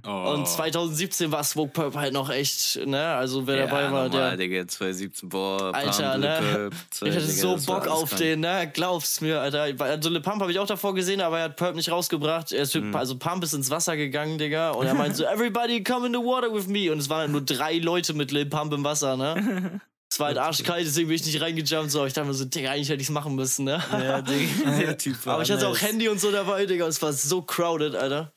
[0.06, 0.34] Oh.
[0.34, 3.02] Und 2017 war Smoke Purp halt noch echt, ne?
[3.06, 4.38] Also wer dabei ja, war, normal, der.
[4.38, 6.70] Digga, 2017, boah, Alter, Pump, ne?
[6.70, 6.76] Pump,
[7.10, 8.70] Ich hatte so war Bock auf den, ne?
[8.74, 9.68] Glaub's mir, Alter.
[9.80, 12.52] Also Le Pump habe ich auch davor gesehen, aber er hat Purp nicht rausgebracht.
[12.52, 12.96] Er ist Mhm.
[12.96, 14.72] also Pump ist ins Wasser gegangen, Digga.
[14.72, 16.92] Und er meinte so, everybody come in the water with me.
[16.92, 19.82] Und es waren halt nur drei Leute mit Lil Pump im Wasser, ne?
[20.12, 21.92] Es war halt arschkalt, deswegen bin ich nicht reingejumpt.
[21.92, 23.80] So, ich dachte mir so, Digga, eigentlich hätte ich's machen müssen, ne?
[23.92, 25.84] Ja, Digga, der Typ war Aber ich hatte auch nice.
[25.84, 26.86] Handy und so dabei, Digga.
[26.86, 28.32] Und es war so crowded, Alter.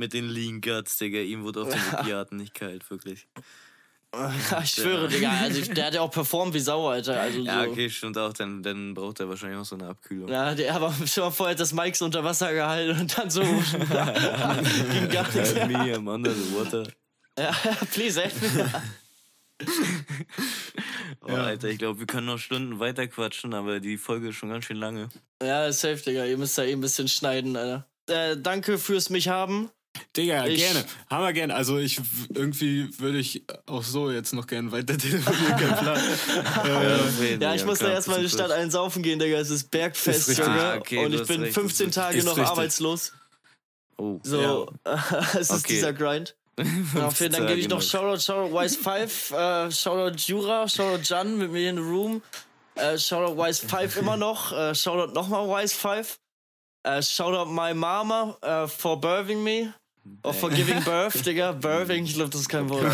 [0.00, 3.28] Mit den Lean Guts, Digga, ihm wurde auf den Opiaten nicht kalt, wirklich.
[4.62, 5.30] ich schwöre, Digga.
[5.30, 7.20] Also, der hat ja auch performt wie Sau, Alter.
[7.20, 7.70] Also, Ja, so.
[7.70, 10.30] okay, stimmt auch, dann, dann braucht er wahrscheinlich auch so eine Abkühlung.
[10.30, 13.28] Ja, der aber schon mal vorher hat das Mike so unter Wasser gehalten und dann
[13.28, 15.54] so ging gar nichts.
[15.54, 16.86] Help me, I'm under the water.
[17.38, 17.50] Ja,
[17.92, 18.70] please, help me.
[21.22, 24.48] Oh, Alter, ich glaube, wir können noch Stunden weiter quatschen, aber die Folge ist schon
[24.48, 25.10] ganz schön lange.
[25.42, 26.24] Ja, safe, Digga.
[26.24, 27.86] Ihr müsst da eh ein bisschen schneiden, Alter.
[28.08, 29.70] Äh, danke fürs mich haben.
[30.16, 30.84] Digga, Ich- gerne.
[31.08, 31.54] Hammer gerne.
[31.54, 32.00] Also ich
[32.34, 36.00] irgendwie würde ich auch so jetzt noch gerne weiter telefonieren, kein Plan.
[36.64, 39.38] äh, Ja, ich muss da erstmal in die Stadt einsaufen gehen, Digga.
[39.38, 40.46] Es ist Bergfest, Ist richtig.
[40.46, 40.74] Junge.
[40.78, 42.46] Okay, und ich bin recht, 15 ist Tage noch richtig.
[42.46, 43.12] arbeitslos.
[43.98, 44.72] Oh, So,
[45.34, 45.74] es ist Okay.
[45.74, 46.34] dieser Grind.
[46.94, 51.50] Dafür, dann gebe ich noch Shoutout, Shoutout Wise 5, äh, Shoutout Jura, Shoutout Jan mit
[51.52, 52.22] mir in the room,
[52.74, 56.18] äh, Shoutout Wise 5 immer noch, äh, Shoutout nochmal Wise 5,
[56.82, 59.72] äh, Shoutout my mama äh, for birthing me,
[60.22, 62.84] or for giving birth, Digga, birthing, ich glaube, das ist kein Wort.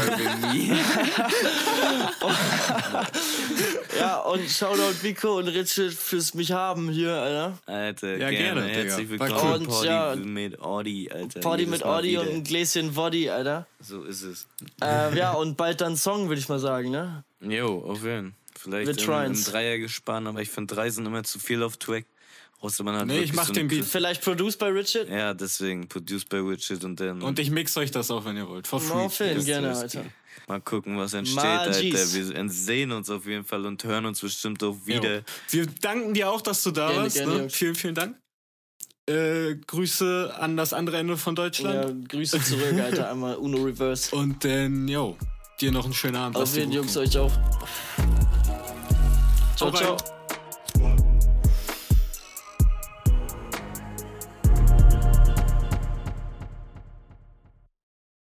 [3.98, 7.58] Ja, und Shoutout Vico und Richard fürs mich haben hier, Alter.
[7.66, 8.60] Alter, Ja, gerne.
[8.60, 9.32] gerne, Herzlich willkommen.
[9.42, 9.52] cool.
[9.54, 11.40] Und, Party ja, mit Audi, Alter.
[11.40, 13.66] Party mit Audi und ein Gläschen Body, Alter.
[13.80, 14.46] So ist es.
[14.82, 17.24] Äh, ja, und bald dann Song, würde ich mal sagen, ne?
[17.40, 19.44] Jo, auf jeden Vielleicht Wir im, im.
[19.44, 22.04] Dreier gespannt, aber ich finde drei sind immer zu viel auf Track.
[22.60, 23.84] Außer man hat Nee, ich mach so den Beat.
[23.84, 25.08] Vielleicht produced by Richard?
[25.08, 28.48] Ja, deswegen, produced by Richard und dann Und ich mix euch das auch, wenn ihr
[28.48, 28.66] wollt.
[28.66, 28.94] For free.
[28.94, 30.04] No, Film, gerne, Alter.
[30.48, 31.76] mal gucken, was entsteht, Magis.
[31.94, 32.34] Alter.
[32.34, 35.16] Wir sehen uns auf jeden Fall und hören uns bestimmt auch wieder.
[35.16, 35.22] Jo.
[35.50, 37.16] Wir danken dir auch, dass du da Gerne, warst.
[37.16, 37.50] gerne, ne?
[37.50, 38.16] Vielen, vielen Dank.
[39.08, 41.90] Äh, Grüße an das andere Ende von Deutschland.
[41.90, 43.10] Ja, Grüße zurück, Alter.
[43.12, 44.16] Einmal Uno Reverse.
[44.16, 45.16] Und dann, yo,
[45.60, 46.36] dir noch einen schönen Abend.
[46.36, 47.32] Auf jeden Jungs euch auch.
[49.56, 49.96] Ciao, ciao.